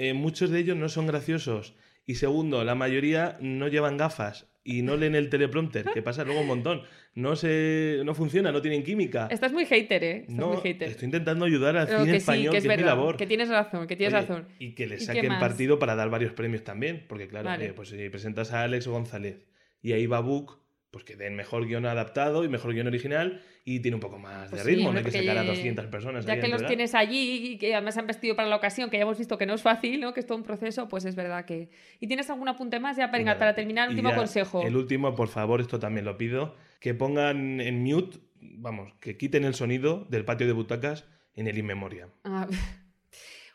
Eh, 0.00 0.14
muchos 0.14 0.50
de 0.50 0.60
ellos 0.60 0.76
no 0.76 0.88
son 0.88 1.06
graciosos. 1.06 1.74
Y 2.08 2.14
segundo, 2.14 2.64
la 2.64 2.74
mayoría 2.74 3.36
no 3.38 3.68
llevan 3.68 3.98
gafas 3.98 4.48
y 4.64 4.80
no 4.80 4.96
leen 4.96 5.14
el 5.14 5.28
teleprompter, 5.28 5.84
que 5.92 6.00
pasa 6.00 6.24
luego 6.24 6.40
un 6.40 6.46
montón. 6.46 6.82
No 7.14 7.36
se, 7.36 8.00
no 8.02 8.14
funciona, 8.14 8.50
no 8.50 8.62
tienen 8.62 8.82
química. 8.82 9.28
Estás 9.30 9.52
muy 9.52 9.66
hater, 9.66 10.02
¿eh? 10.02 10.16
Estás 10.20 10.34
No, 10.34 10.48
muy 10.54 10.62
hater. 10.62 10.88
estoy 10.88 11.04
intentando 11.04 11.44
ayudar 11.44 11.76
al 11.76 11.86
Pero 11.86 11.98
cine 12.00 12.12
que 12.12 12.20
sí, 12.20 12.22
español, 12.22 12.50
que 12.52 12.56
es 12.58 12.64
que 12.64 12.72
es 12.72 12.78
mi 12.78 12.82
labor. 12.84 13.16
que 13.18 13.26
tienes 13.26 13.50
razón, 13.50 13.86
que 13.86 13.94
tienes 13.96 14.14
Oye, 14.14 14.22
razón. 14.22 14.48
Y 14.58 14.74
que 14.74 14.86
le 14.86 14.94
¿Y 14.94 14.98
qué 14.98 15.04
saquen 15.04 15.38
partido 15.38 15.78
para 15.78 15.96
dar 15.96 16.08
varios 16.08 16.32
premios 16.32 16.64
también. 16.64 17.04
Porque, 17.10 17.28
claro, 17.28 17.44
Vale. 17.44 17.74
pues 17.74 17.90
si 17.90 18.08
presentas 18.08 18.54
a 18.54 18.62
Alex 18.62 18.86
González 18.88 19.46
y 19.82 19.92
a 19.92 19.98
Iva 19.98 20.20
Book, 20.20 20.62
pues 20.90 21.04
que 21.04 21.14
den 21.16 21.36
mejor 21.36 21.66
guion 21.66 21.84
adaptado 21.84 22.42
y 22.42 22.48
mejor 22.48 22.72
guion 22.72 22.86
original 22.86 23.42
y 23.74 23.80
tiene 23.80 23.96
un 23.96 24.00
poco 24.00 24.18
más 24.18 24.48
Pues 24.50 24.64
de 24.64 24.70
sí, 24.70 24.74
ritmo. 24.76 24.88
hombre, 24.88 25.02
no 25.02 25.06
hay 25.08 25.12
que 25.12 25.18
sacar 25.18 25.38
a 25.38 25.42
ya- 25.44 25.50
200 25.50 25.86
personas. 25.86 26.24
Ya 26.26 26.40
que 26.40 26.48
los 26.48 26.66
tienes 26.66 26.94
allí 26.94 27.52
y 27.52 27.58
que 27.58 27.74
además 27.74 27.96
han 27.98 28.06
vestido 28.06 28.34
para 28.36 28.48
la 28.48 28.56
ocasión, 28.56 28.88
que 28.90 28.96
ya 28.96 29.02
hemos 29.02 29.18
visto 29.18 29.36
que 29.38 29.46
no 29.46 29.54
es 29.54 29.62
fácil, 29.62 30.00
¿no? 30.00 30.14
Que 30.14 30.20
es 30.20 30.26
todo 30.26 30.38
un 30.38 30.44
proceso, 30.44 30.88
pues 30.88 31.04
es 31.04 31.14
verdad 31.16 31.44
que... 31.44 31.70
¿Y 32.00 32.06
tienes 32.06 32.28
algún 32.30 32.48
apunte 32.48 32.80
más? 32.80 32.96
Ya, 32.96 33.08
venga, 33.08 33.38
para 33.38 33.54
terminar, 33.54 33.88
último 33.88 34.10
ya, 34.10 34.16
consejo. 34.16 34.62
El 34.66 34.76
último, 34.76 35.14
por 35.14 35.28
favor, 35.28 35.60
esto 35.60 35.78
también 35.78 36.04
lo 36.04 36.16
pido, 36.16 36.54
que 36.80 36.94
pongan 36.94 37.60
en 37.60 37.82
mute, 37.82 38.18
vamos, 38.40 38.92
que 39.00 39.16
quiten 39.16 39.44
el 39.44 39.54
sonido 39.54 40.06
del 40.10 40.24
patio 40.24 40.46
de 40.46 40.52
butacas 40.52 41.06
en 41.34 41.46
el 41.48 41.58
In 41.58 41.66
Memoriam. 41.66 42.10
Ah, 42.24 42.46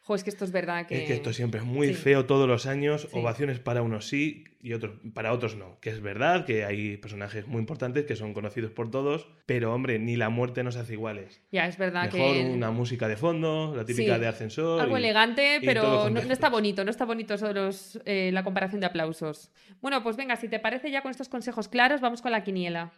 jo, 0.06 0.16
es 0.16 0.24
que 0.24 0.30
esto 0.30 0.44
es 0.46 0.52
verdad 0.52 0.86
que... 0.86 1.02
Es 1.04 1.08
que 1.08 1.14
esto 1.14 1.32
siempre 1.34 1.60
es 1.62 1.66
muy 1.66 1.88
Sí. 1.88 1.94
feo 1.94 2.26
todos 2.26 2.48
los 2.48 2.66
años, 2.66 3.04
Sí. 3.04 3.18
ovaciones 3.18 3.60
para 3.60 3.82
unos 3.82 4.08
sí 4.08 4.44
y 4.62 4.74
otros 4.74 4.94
para 5.14 5.34
otros 5.34 5.56
no, 5.58 5.78
que 5.82 5.90
es 5.90 6.02
verdad 6.02 6.46
que 6.46 6.64
hay 6.66 6.96
personajes 6.98 7.48
muy 7.48 7.60
importantes 7.60 8.06
que 8.06 8.16
son 8.16 8.34
conocidos 8.34 8.72
por 8.72 8.92
todos, 8.92 9.28
pero 9.46 9.74
hombre, 9.74 10.00
ni 10.00 10.16
la 10.16 10.30
muerte 10.30 10.64
nos 10.64 10.76
hace 10.78 10.94
iguales. 10.94 11.42
Ya, 11.52 11.68
es 11.68 11.78
verdad 11.78 12.12
Mejor 12.12 12.34
que... 12.34 12.46
una 12.52 12.72
música 12.72 13.08
de 13.08 13.18
fondo, 13.18 13.74
la 13.76 13.84
típica 13.86 14.16
Sí. 14.16 14.22
de 14.22 14.28
ascensor. 14.28 14.82
Algo 14.82 14.98
y- 14.98 15.00
elegante, 15.00 15.58
y 15.62 15.66
pero 15.66 16.10
no, 16.10 16.20
está 16.20 16.50
bonito, 16.50 16.84
no 16.86 16.92
está 16.92 17.06
bonito 17.06 17.38
solo 17.38 17.66
los, 17.66 18.00
eh, 18.06 18.30
la 18.34 18.44
comparación 18.44 18.80
de 18.82 18.88
aplausos. 18.88 19.52
Bueno, 19.82 20.02
pues 20.04 20.16
venga, 20.16 20.36
si 20.38 20.48
te 20.48 20.60
parece 20.60 20.92
ya 20.92 21.02
con 21.02 21.12
estos 21.12 21.28
consejos 21.30 21.68
claros, 21.68 22.00
vamos 22.02 22.22
con 22.22 22.32
la 22.32 22.44
quiniela. 22.44 22.92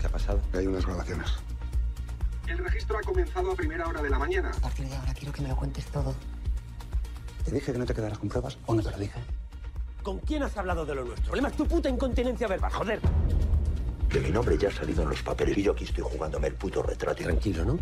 ¿Qué 0.00 0.06
ha 0.06 0.10
pasado? 0.10 0.40
Hay 0.54 0.66
unas 0.66 0.86
grabaciones. 0.86 1.26
El 2.48 2.58
registro 2.58 2.98
ha 2.98 3.02
comenzado 3.02 3.52
a 3.52 3.54
primera 3.54 3.86
hora 3.86 4.02
de 4.02 4.10
la 4.10 4.18
mañana. 4.18 4.50
A 4.50 4.60
partir 4.60 4.86
de 4.86 4.96
ahora 4.96 5.12
quiero 5.14 5.32
que 5.32 5.42
me 5.42 5.48
lo 5.48 5.56
cuentes 5.56 5.84
todo. 5.86 6.14
¿Te 7.44 7.50
dije 7.52 7.72
que 7.72 7.78
no 7.78 7.84
te 7.86 7.94
quedaras 7.94 8.18
con 8.18 8.28
pruebas 8.28 8.58
o 8.66 8.74
no 8.74 8.82
te 8.82 8.90
lo 8.90 8.98
dije? 8.98 9.18
¿Con 10.02 10.18
quién 10.20 10.42
has 10.42 10.56
hablado 10.56 10.86
de 10.86 10.94
lo 10.94 11.04
nuestro? 11.04 11.24
El 11.24 11.28
problema 11.28 11.48
es 11.48 11.56
tu 11.56 11.66
puta 11.66 11.88
incontinencia 11.88 12.46
verbal, 12.46 12.72
joder. 12.72 13.00
Que 14.08 14.20
mi 14.20 14.30
nombre 14.30 14.56
ya 14.56 14.68
ha 14.68 14.72
salido 14.72 15.02
en 15.02 15.10
los 15.10 15.22
papeles 15.22 15.56
y 15.58 15.62
yo 15.62 15.72
aquí 15.72 15.84
estoy 15.84 16.04
jugándome 16.04 16.48
el 16.48 16.54
puto 16.54 16.82
retrato. 16.82 17.22
Tranquilo, 17.22 17.64
¿no? 17.64 17.78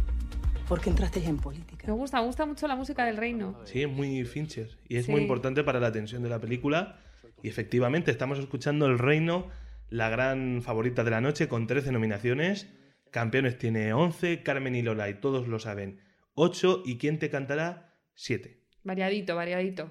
¿Por 0.69 0.81
qué 0.81 0.91
entraste 0.91 1.21
ya 1.23 1.29
en 1.29 1.37
política? 1.37 1.87
Me 1.87 1.93
gusta, 1.93 2.19
me 2.21 2.27
gusta 2.27 2.45
mucho 2.47 2.67
la 2.67 2.75
música 2.75 3.05
del 3.05 3.17
reino. 3.17 3.57
Sí, 3.65 3.83
es 3.83 3.89
muy 3.89 4.25
Fincher 4.25 4.77
y 4.89 4.97
es 4.97 5.07
Sí. 5.07 5.13
muy 5.13 5.21
importante 5.21 5.63
para 5.63 5.79
la 5.79 5.93
tensión 5.93 6.23
de 6.25 6.29
la 6.29 6.41
película. 6.41 6.99
Y 7.43 7.49
efectivamente, 7.49 8.11
estamos 8.11 8.41
escuchando 8.41 8.87
El 8.87 8.99
Reino, 8.99 9.47
la 9.91 10.09
gran 10.09 10.63
favorita 10.63 11.05
de 11.05 11.11
la 11.13 11.21
noche, 11.21 11.47
con 11.47 11.69
13 11.69 11.93
nominaciones. 11.93 12.67
Campeones 13.17 13.57
tiene 13.57 13.95
11, 13.95 14.43
Carmen 14.43 14.75
y 14.75 14.83
Lola, 14.83 15.09
y 15.09 15.15
todos 15.15 15.49
lo 15.49 15.59
saben, 15.59 16.03
8. 16.35 16.83
¿Y 16.85 16.99
quién 16.99 17.19
te 17.19 17.31
cantará? 17.31 17.97
7. 18.13 18.61
Variadito, 18.85 19.35
variadito. 19.35 19.91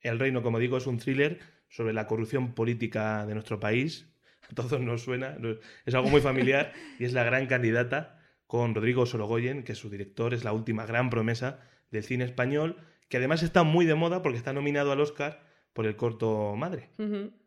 El 0.00 0.20
Reino, 0.20 0.44
como 0.44 0.60
digo, 0.60 0.76
es 0.76 0.86
un 0.86 0.98
thriller 0.98 1.40
sobre 1.68 1.92
la 1.92 2.06
corrupción 2.06 2.54
política 2.54 3.26
de 3.26 3.34
nuestro 3.34 3.58
país. 3.58 4.14
A 4.48 4.54
todos 4.54 4.80
nos 4.80 5.02
suena, 5.02 5.36
es 5.84 5.94
algo 5.96 6.08
muy 6.08 6.20
familiar 6.20 6.72
y 7.00 7.04
es 7.04 7.14
la 7.14 7.24
gran 7.24 7.48
candidata 7.48 8.20
con 8.46 8.76
Rodrigo 8.76 9.06
Sorogoyen, 9.06 9.64
que 9.64 9.72
es 9.72 9.78
su 9.78 9.90
director, 9.90 10.32
es 10.32 10.44
la 10.44 10.52
última 10.52 10.86
gran 10.86 11.10
promesa 11.10 11.58
del 11.90 12.04
cine 12.04 12.22
español, 12.22 12.76
que 13.08 13.16
además 13.16 13.42
está 13.42 13.64
muy 13.64 13.86
de 13.86 13.96
moda 13.96 14.22
porque 14.22 14.38
está 14.38 14.52
nominado 14.52 14.92
al 14.92 15.00
Oscar 15.00 15.42
por 15.72 15.84
el 15.84 15.96
corto 15.96 16.54
Madre. 16.54 16.90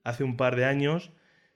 Hace 0.03 0.25
un 0.25 0.35
par 0.35 0.57
de 0.57 0.65
años, 0.65 1.13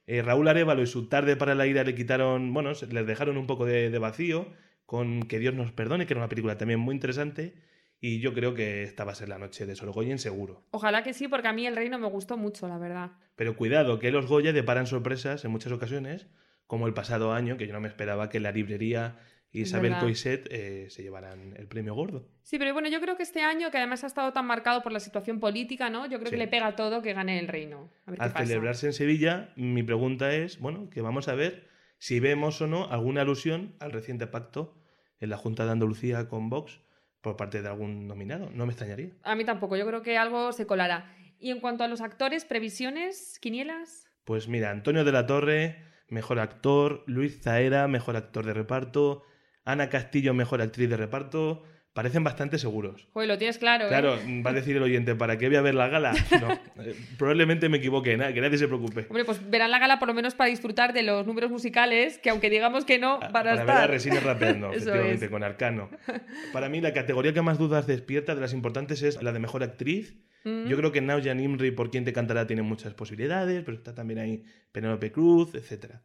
eh, 0.09 0.21
Raúl 0.23 0.47
Arevalo 0.47 0.81
y 0.81 0.87
su 0.87 1.07
Tarde 1.07 1.35
para 1.35 1.53
la 1.53 1.67
ira 1.67 1.83
le 1.83 1.93
quitaron, 1.93 2.51
bueno, 2.53 2.71
les 2.71 3.07
dejaron 3.07 3.37
un 3.37 3.45
poco 3.45 3.65
de, 3.65 3.89
de 3.89 3.99
vacío 3.99 4.47
con 4.85 5.21
Que 5.27 5.37
Dios 5.37 5.53
nos 5.53 5.71
perdone, 5.71 6.07
que 6.07 6.13
era 6.13 6.21
una 6.21 6.29
película 6.29 6.57
también 6.57 6.79
muy 6.79 6.95
interesante. 6.95 7.53
Y 8.01 8.19
yo 8.21 8.33
creo 8.33 8.55
que 8.55 8.81
esta 8.81 9.03
va 9.03 9.11
a 9.11 9.15
ser 9.15 9.29
la 9.29 9.37
noche 9.37 9.67
de 9.67 9.75
Sorogoyen, 9.75 10.17
seguro. 10.17 10.63
Ojalá 10.71 11.03
que 11.03 11.13
sí, 11.13 11.27
porque 11.27 11.49
a 11.49 11.53
mí 11.53 11.67
el 11.67 11.75
reino 11.75 11.99
me 11.99 12.07
gustó 12.07 12.37
mucho, 12.37 12.67
la 12.67 12.79
verdad. 12.79 13.11
Pero 13.35 13.55
cuidado, 13.55 13.99
que 13.99 14.09
los 14.09 14.25
Goya 14.25 14.51
deparan 14.51 14.87
sorpresas 14.87 15.45
en 15.45 15.51
muchas 15.51 15.73
ocasiones, 15.73 16.27
como 16.65 16.87
el 16.87 16.95
pasado 16.95 17.33
año, 17.33 17.57
que 17.57 17.67
yo 17.67 17.73
no 17.73 17.81
me 17.81 17.87
esperaba 17.87 18.29
que 18.29 18.39
la 18.39 18.51
librería 18.51 19.19
y 19.51 19.61
Isabel. 19.61 19.95
Coiset 19.99 20.47
eh, 20.51 20.87
se 20.89 21.01
llevaran 21.03 21.55
el 21.57 21.67
premio 21.67 21.95
gordo. 21.95 22.27
Sí, 22.43 22.57
pero 22.59 22.73
bueno, 22.73 22.87
yo 22.89 22.99
creo 23.01 23.17
que 23.17 23.23
este 23.23 23.41
año, 23.41 23.71
que 23.71 23.77
además 23.77 24.03
ha 24.03 24.07
estado 24.07 24.31
tan 24.33 24.45
marcado 24.45 24.81
por 24.83 24.91
la 24.91 24.99
situación 24.99 25.39
política, 25.39 25.89
¿no? 25.89 26.03
Yo 26.05 26.17
creo 26.19 26.27
Sí. 26.27 26.31
que 26.31 26.37
le 26.37 26.47
pega 26.47 26.75
todo 26.75 27.01
que 27.01 27.13
gane 27.13 27.39
el 27.39 27.47
reino. 27.47 27.89
A 28.05 28.11
ver 28.11 28.21
Al 28.21 28.29
qué 28.29 28.33
pasa. 28.33 28.45
celebrarse 28.45 28.87
en 28.87 28.93
Sevilla, 28.93 29.51
mi 29.55 29.81
pregunta 29.83 30.33
es, 30.33 30.59
bueno, 30.59 30.89
que 30.89 31.01
vamos 31.01 31.27
a 31.27 31.35
ver 31.35 31.67
si 31.97 32.19
vemos 32.19 32.61
o 32.61 32.67
no 32.67 32.89
alguna 32.89 33.21
alusión 33.21 33.75
al 33.79 33.91
reciente 33.91 34.27
pacto 34.27 34.75
en 35.19 35.29
la 35.29 35.37
Junta 35.37 35.65
de 35.65 35.71
Andalucía 35.71 36.29
con 36.29 36.49
Vox 36.49 36.79
por 37.21 37.35
parte 37.35 37.61
de 37.61 37.67
algún 37.67 38.07
nominado. 38.07 38.49
No 38.53 38.65
me 38.65 38.71
extrañaría. 38.71 39.11
A 39.23 39.35
mí 39.35 39.43
tampoco, 39.45 39.75
yo 39.75 39.85
creo 39.85 40.01
que 40.01 40.17
algo 40.17 40.51
se 40.53 40.65
colará. 40.65 41.13
Y 41.39 41.51
en 41.51 41.59
cuanto 41.59 41.83
a 41.83 41.87
los 41.87 42.01
actores, 42.01 42.45
previsiones, 42.45 43.39
quinielas. 43.41 44.07
Pues 44.25 44.47
mira, 44.47 44.69
Antonio 44.71 45.03
de 45.03 45.11
la 45.11 45.25
Torre, 45.25 45.83
mejor 46.07 46.39
actor, 46.39 47.03
Luis 47.07 47.41
Zaera, 47.41 47.87
mejor 47.87 48.15
actor 48.15 48.45
de 48.45 48.53
reparto, 48.53 49.23
Ana 49.71 49.89
Castillo, 49.89 50.33
mejor 50.33 50.61
actriz 50.61 50.89
de 50.89 50.97
reparto, 50.97 51.63
parecen 51.93 52.23
bastante 52.23 52.57
seguros. 52.59 53.07
Joder, 53.13 53.27
lo 53.27 53.37
tienes 53.37 53.57
claro, 53.57 53.85
¿eh? 53.85 53.89
Claro, 53.89 54.17
va 54.45 54.51
a 54.51 54.53
decir 54.53 54.77
el 54.77 54.83
oyente, 54.83 55.15
¿para 55.15 55.37
qué 55.37 55.47
voy 55.47 55.57
a 55.57 55.61
ver 55.61 55.75
la 55.75 55.87
gala? 55.89 56.13
No, 56.39 56.53
eh, 56.83 56.95
probablemente 57.17 57.67
me 57.67 57.77
equivoque, 57.77 58.15
nada, 58.15 58.31
que 58.33 58.39
nadie 58.41 58.57
se 58.57 58.67
preocupe. 58.67 59.05
Hombre, 59.09 59.25
pues 59.25 59.49
verán 59.49 59.71
la 59.71 59.79
gala 59.79 59.99
por 59.99 60.07
lo 60.07 60.13
menos 60.13 60.35
para 60.35 60.49
disfrutar 60.49 60.93
de 60.93 61.03
los 61.03 61.25
números 61.27 61.51
musicales, 61.51 62.17
que 62.19 62.29
aunque 62.29 62.49
digamos 62.49 62.85
que 62.85 62.99
no, 62.99 63.19
van 63.19 63.23
a 63.23 63.27
Ah, 63.27 63.31
Para 63.33 63.51
ver 63.51 63.59
estar. 63.61 63.83
a 63.83 63.87
Resines 63.87 64.23
rapeando, 64.23 64.67
Eso 64.71 64.77
efectivamente, 64.89 65.25
es. 65.25 65.31
con 65.31 65.43
Arcano. 65.43 65.89
Para 66.53 66.69
mí, 66.69 66.79
la 66.79 66.93
categoría 66.93 67.33
que 67.33 67.41
más 67.41 67.57
dudas 67.57 67.85
despierta 67.87 68.33
de 68.35 68.41
las 68.41 68.53
importantes 68.53 69.01
es 69.01 69.21
la 69.21 69.31
de 69.33 69.39
mejor 69.39 69.63
actriz. 69.63 70.15
Mm. 70.45 70.67
Yo 70.67 70.77
creo 70.77 70.93
que 70.93 71.01
Nauja 71.01 71.33
Nimri, 71.33 71.71
por 71.71 71.91
quien 71.91 72.05
te 72.05 72.13
cantará, 72.13 72.47
tiene 72.47 72.61
muchas 72.61 72.93
posibilidades, 72.93 73.61
pero 73.65 73.75
está 73.75 73.93
también 73.93 74.19
ahí 74.19 74.43
Penélope 74.71 75.11
Cruz, 75.11 75.53
etc. 75.55 75.95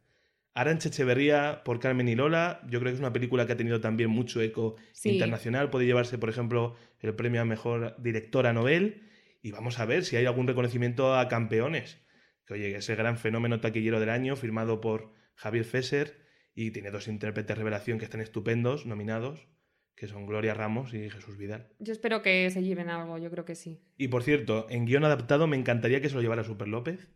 Arancha 0.55 0.87
Echeverría 0.89 1.63
por 1.65 1.79
Carmen 1.79 2.07
y 2.07 2.15
Lola, 2.15 2.61
yo 2.69 2.79
creo 2.79 2.91
que 2.91 2.95
es 2.95 2.99
una 2.99 3.11
película 3.13 3.45
que 3.45 3.53
ha 3.53 3.57
tenido 3.57 3.81
también 3.81 4.09
mucho 4.09 4.41
eco 4.41 4.77
Sí. 4.93 5.09
internacional. 5.11 5.69
Puede 5.69 5.85
llevarse, 5.85 6.17
por 6.17 6.29
ejemplo, 6.29 6.75
el 7.01 7.13
premio 7.13 7.41
a 7.41 7.45
mejor 7.45 7.95
directora 8.01 8.53
novel. 8.53 9.03
Y 9.41 9.51
vamos 9.51 9.79
a 9.79 9.85
ver 9.85 10.05
si 10.05 10.15
hay 10.15 10.25
algún 10.25 10.47
reconocimiento 10.47 11.13
a 11.15 11.27
campeones. 11.27 12.01
Que 12.47 12.53
oye, 12.55 12.71
que 12.71 12.77
es 12.77 12.89
el 12.89 12.95
gran 12.95 13.17
fenómeno 13.17 13.59
taquillero 13.59 13.99
del 13.99 14.09
año, 14.09 14.35
firmado 14.37 14.79
por 14.79 15.11
Javier 15.35 15.65
Fesser, 15.65 16.15
y 16.55 16.71
tiene 16.71 16.89
dos 16.89 17.07
intérpretes 17.09 17.57
revelación 17.57 17.99
que 17.99 18.05
están 18.05 18.21
estupendos, 18.21 18.85
nominados, 18.85 19.47
que 19.95 20.07
son 20.07 20.25
Gloria 20.25 20.53
Ramos 20.53 20.93
y 20.93 21.09
Jesús 21.09 21.37
Vidal. 21.37 21.67
Yo 21.79 21.91
espero 21.91 22.21
que 22.21 22.49
se 22.49 22.63
lleven 22.63 22.89
algo, 22.89 23.17
yo 23.17 23.29
creo 23.29 23.43
que 23.43 23.55
sí. 23.55 23.81
Y 23.97 24.07
por 24.07 24.23
cierto, 24.23 24.67
en 24.69 24.85
guion 24.85 25.03
adaptado 25.03 25.47
me 25.47 25.57
encantaría 25.57 25.99
que 26.01 26.07
se 26.09 26.15
lo 26.15 26.21
llevara 26.21 26.43
Super 26.45 26.67
López. 26.69 27.09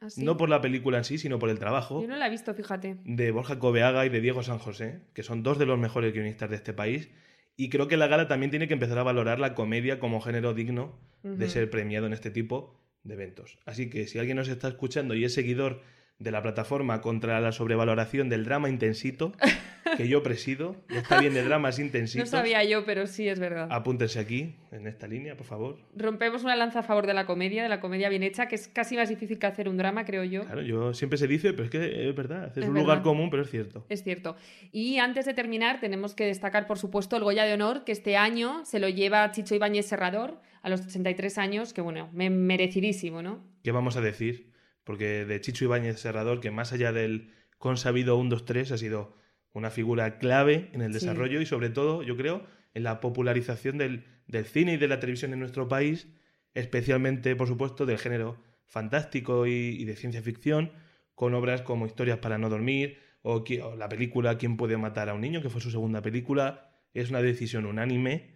¿Ah, 0.00 0.10
sí? 0.10 0.24
No 0.24 0.36
por 0.36 0.48
la 0.48 0.60
película 0.60 0.98
en 0.98 1.04
sí, 1.04 1.18
sino 1.18 1.38
por 1.38 1.50
el 1.50 1.58
trabajo 1.58 2.00
Yo 2.00 2.08
no 2.08 2.16
la 2.16 2.26
he 2.26 2.30
visto, 2.30 2.54
fíjate. 2.54 2.96
de 3.04 3.30
Borja 3.30 3.58
Coveaga 3.58 4.06
y 4.06 4.08
de 4.08 4.20
Diego 4.20 4.42
San 4.42 4.58
José, 4.58 5.00
que 5.14 5.22
son 5.22 5.42
dos 5.42 5.58
de 5.58 5.66
los 5.66 5.78
mejores 5.78 6.12
guionistas 6.12 6.48
de 6.50 6.56
este 6.56 6.72
país. 6.72 7.10
Y 7.56 7.68
creo 7.68 7.88
que 7.88 7.98
la 7.98 8.06
gala 8.06 8.26
también 8.26 8.50
tiene 8.50 8.68
que 8.68 8.74
empezar 8.74 8.98
a 8.98 9.02
valorar 9.02 9.38
la 9.38 9.54
comedia 9.54 10.00
como 10.00 10.20
género 10.22 10.54
digno 10.54 10.98
de 11.22 11.50
ser 11.50 11.68
premiado 11.68 12.06
en 12.06 12.14
este 12.14 12.30
tipo 12.30 12.80
de 13.02 13.14
eventos. 13.14 13.58
Así 13.66 13.90
que 13.90 14.06
si 14.06 14.18
alguien 14.18 14.38
nos 14.38 14.48
está 14.48 14.68
escuchando 14.68 15.14
y 15.14 15.24
es 15.24 15.34
seguidor 15.34 15.82
de 16.18 16.30
la 16.30 16.42
plataforma 16.42 17.02
contra 17.02 17.40
la 17.40 17.52
sobrevaloración 17.52 18.30
del 18.30 18.44
drama 18.44 18.70
intensito, 18.70 19.32
que 19.96 20.08
yo 20.08 20.22
presido. 20.22 20.76
Ya 20.88 21.00
está 21.00 21.20
bien 21.20 21.34
de 21.34 21.42
dramas 21.42 21.78
No 21.78 21.84
intensitos. 21.84 22.28
sabía 22.30 22.62
yo, 22.64 22.84
pero 22.84 23.06
sí 23.06 23.28
es 23.28 23.38
verdad. 23.38 23.68
Apúntense 23.70 24.18
aquí, 24.18 24.56
en 24.72 24.86
esta 24.86 25.06
línea, 25.06 25.36
por 25.36 25.46
favor. 25.46 25.78
Rompemos 25.96 26.44
una 26.44 26.56
lanza 26.56 26.80
a 26.80 26.82
favor 26.82 27.06
de 27.06 27.14
la 27.14 27.26
comedia, 27.26 27.62
de 27.62 27.68
la 27.68 27.80
comedia 27.80 28.08
bien 28.08 28.22
hecha, 28.22 28.46
que 28.48 28.54
es 28.54 28.68
casi 28.68 28.96
más 28.96 29.08
difícil 29.08 29.38
que 29.38 29.46
hacer 29.46 29.68
un 29.68 29.76
drama, 29.76 30.04
creo 30.04 30.24
yo. 30.24 30.44
Claro, 30.44 30.62
yo 30.62 30.94
siempre 30.94 31.18
se 31.18 31.26
dice, 31.26 31.52
pero 31.52 31.64
es 31.64 31.70
que 31.70 32.08
es 32.08 32.14
verdad, 32.14 32.48
es, 32.50 32.56
Es 32.56 32.68
un 32.68 32.74
lugar 32.74 33.02
común, 33.02 33.30
pero 33.30 33.42
es 33.42 33.50
cierto. 33.50 33.84
Es 33.88 34.02
cierto. 34.02 34.36
Y 34.72 34.98
antes 34.98 35.26
de 35.26 35.34
terminar, 35.34 35.80
tenemos 35.80 36.14
que 36.14 36.26
destacar, 36.26 36.66
por 36.66 36.78
supuesto, 36.78 37.16
el 37.16 37.24
Goya 37.24 37.44
de 37.44 37.54
Honor, 37.54 37.84
que 37.84 37.92
este 37.92 38.16
año 38.16 38.64
se 38.64 38.78
lo 38.80 38.88
lleva 38.88 39.30
Chicho 39.32 39.54
Ibáñez 39.54 39.86
Serrador 39.86 40.40
a 40.62 40.68
los 40.68 40.82
83 40.82 41.38
años, 41.38 41.72
que 41.72 41.80
bueno, 41.80 42.10
me- 42.12 42.28
merecidísimo, 42.30 43.22
¿no? 43.22 43.42
¿Qué 43.62 43.72
vamos 43.72 43.96
a 43.96 44.00
decir? 44.00 44.50
Porque 44.84 45.24
de 45.24 45.40
Chicho 45.40 45.64
Ibáñez 45.64 45.98
Serrador, 46.00 46.40
que 46.40 46.50
más 46.50 46.72
allá 46.72 46.92
del 46.92 47.30
consabido 47.58 48.16
1, 48.16 48.30
2, 48.30 48.44
3, 48.44 48.72
ha 48.72 48.78
sido 48.78 49.14
una 49.52 49.70
figura 49.70 50.18
clave 50.18 50.70
en 50.72 50.80
el 50.82 50.92
Sí. 50.92 51.00
desarrollo 51.00 51.40
y 51.40 51.46
sobre 51.46 51.70
todo, 51.70 52.02
yo 52.02 52.16
creo, 52.16 52.44
en 52.74 52.82
la 52.84 53.00
popularización 53.00 53.78
del, 53.78 54.04
del 54.26 54.44
cine 54.44 54.74
y 54.74 54.76
de 54.76 54.88
la 54.88 55.00
televisión 55.00 55.32
en 55.32 55.40
nuestro 55.40 55.66
país, 55.68 56.06
especialmente, 56.54 57.34
por 57.36 57.48
supuesto, 57.48 57.86
del 57.86 57.98
género 57.98 58.36
fantástico 58.66 59.46
y, 59.46 59.52
y 59.78 59.84
de 59.84 59.96
ciencia 59.96 60.22
ficción, 60.22 60.72
con 61.14 61.34
obras 61.34 61.62
como 61.62 61.86
Historias 61.86 62.18
para 62.18 62.38
no 62.38 62.48
dormir 62.48 62.98
o, 63.22 63.44
la 63.76 63.88
película 63.88 64.38
¿Quién 64.38 64.56
puede 64.56 64.76
matar 64.76 65.08
a 65.08 65.14
un 65.14 65.20
niño?, 65.20 65.42
que 65.42 65.50
fue 65.50 65.60
su 65.60 65.70
segunda 65.70 66.00
película. 66.00 66.70
Es 66.94 67.10
una 67.10 67.20
decisión 67.20 67.66
unánime. 67.66 68.30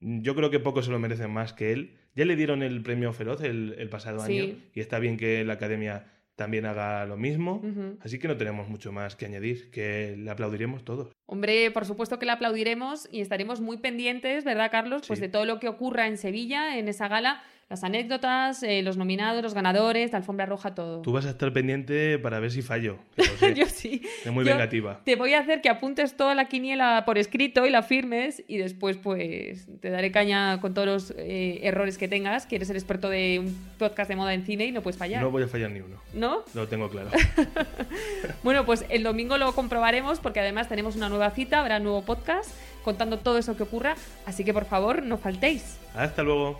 Yo 0.00 0.34
creo 0.34 0.50
que 0.50 0.58
pocos 0.60 0.86
se 0.86 0.90
lo 0.90 0.98
merecen 0.98 1.30
más 1.30 1.52
que 1.52 1.72
él. 1.72 1.98
Ya 2.14 2.24
le 2.24 2.36
dieron 2.36 2.62
el 2.62 2.82
premio 2.82 3.12
Feroz 3.12 3.42
el, 3.42 3.74
el 3.78 3.88
pasado 3.90 4.24
Sí. 4.24 4.38
año 4.40 4.54
y 4.74 4.80
está 4.80 4.98
bien 4.98 5.16
que 5.18 5.44
la 5.44 5.54
academia 5.54 6.06
también 6.40 6.64
haga 6.64 7.04
lo 7.04 7.18
mismo. 7.18 7.60
Así 8.00 8.18
que 8.18 8.26
no 8.26 8.34
tenemos 8.38 8.66
mucho 8.66 8.92
más 8.92 9.14
que 9.14 9.26
añadir, 9.26 9.70
que 9.70 10.14
le 10.16 10.30
aplaudiremos 10.30 10.86
todos. 10.86 11.12
Hombre, 11.26 11.70
por 11.70 11.84
supuesto 11.84 12.18
que 12.18 12.24
le 12.24 12.32
aplaudiremos 12.32 13.06
y 13.12 13.20
estaremos 13.20 13.60
muy 13.60 13.76
pendientes, 13.76 14.42
¿verdad, 14.42 14.70
Carlos? 14.70 15.02
Pues 15.06 15.18
Sí. 15.18 15.26
de 15.26 15.28
todo 15.28 15.44
lo 15.44 15.60
que 15.60 15.68
ocurra 15.68 16.06
en 16.06 16.16
Sevilla, 16.16 16.78
en 16.78 16.88
esa 16.88 17.08
gala, 17.08 17.42
las 17.70 17.84
anécdotas, 17.84 18.64
eh, 18.64 18.82
los 18.82 18.96
nominados, 18.96 19.44
los 19.44 19.54
ganadores, 19.54 20.10
la 20.10 20.18
alfombra 20.18 20.44
roja, 20.44 20.74
todo. 20.74 21.02
Tú 21.02 21.12
vas 21.12 21.24
a 21.24 21.30
estar 21.30 21.52
pendiente 21.52 22.18
para 22.18 22.40
ver 22.40 22.50
si 22.50 22.62
fallo. 22.62 22.98
Yo 23.54 23.66
sí. 23.66 24.02
Es 24.24 24.32
muy 24.32 24.44
Yo 24.44 24.50
vengativa. 24.50 25.00
Te 25.04 25.14
voy 25.14 25.34
a 25.34 25.38
hacer 25.38 25.60
que 25.60 25.68
apuntes 25.68 26.16
toda 26.16 26.34
la 26.34 26.46
quiniela 26.46 27.04
por 27.06 27.16
escrito 27.16 27.66
y 27.66 27.70
la 27.70 27.84
firmes 27.84 28.42
y 28.48 28.56
después 28.56 28.96
pues 28.96 29.68
te 29.80 29.88
daré 29.90 30.10
caña 30.10 30.60
con 30.60 30.74
todos 30.74 30.88
los 30.88 31.14
eh, 31.16 31.60
errores 31.62 31.96
que 31.96 32.08
tengas, 32.08 32.44
que 32.44 32.56
eres 32.56 32.70
el 32.70 32.76
experto 32.76 33.08
de 33.08 33.38
un 33.38 33.56
podcast 33.78 34.08
de 34.08 34.16
moda 34.16 34.34
en 34.34 34.44
cine 34.44 34.66
y 34.66 34.72
no 34.72 34.82
puedes 34.82 34.98
fallar. 34.98 35.22
No 35.22 35.30
voy 35.30 35.44
a 35.44 35.48
fallar 35.48 35.70
ni 35.70 35.78
uno. 35.78 35.96
¿No? 36.12 36.42
Lo 36.54 36.66
tengo 36.66 36.90
claro. 36.90 37.10
Bueno, 38.42 38.64
pues 38.64 38.84
el 38.88 39.02
domingo 39.02 39.38
lo 39.38 39.52
comprobaremos 39.54 40.18
porque 40.18 40.40
además 40.40 40.68
tenemos 40.68 40.96
una 40.96 41.08
nueva 41.08 41.30
cita, 41.30 41.60
habrá 41.60 41.76
un 41.76 41.84
nuevo 41.84 42.02
podcast 42.02 42.50
contando 42.82 43.18
todo 43.18 43.38
eso 43.38 43.56
que 43.56 43.62
ocurra, 43.62 43.94
así 44.26 44.44
que 44.44 44.52
por 44.52 44.64
favor 44.64 45.02
no 45.02 45.18
faltéis. 45.18 45.78
Hasta 45.94 46.22
luego. 46.22 46.58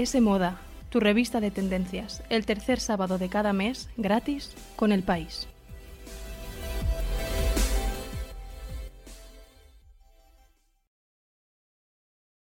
S 0.00 0.18
Moda, 0.22 0.56
tu 0.88 0.98
revista 0.98 1.40
de 1.40 1.50
tendencias, 1.50 2.22
el 2.30 2.46
tercer 2.46 2.80
sábado 2.80 3.18
de 3.18 3.28
cada 3.28 3.52
mes, 3.52 3.90
gratis, 3.98 4.54
con 4.74 4.92
el 4.92 5.02
país. 5.02 5.46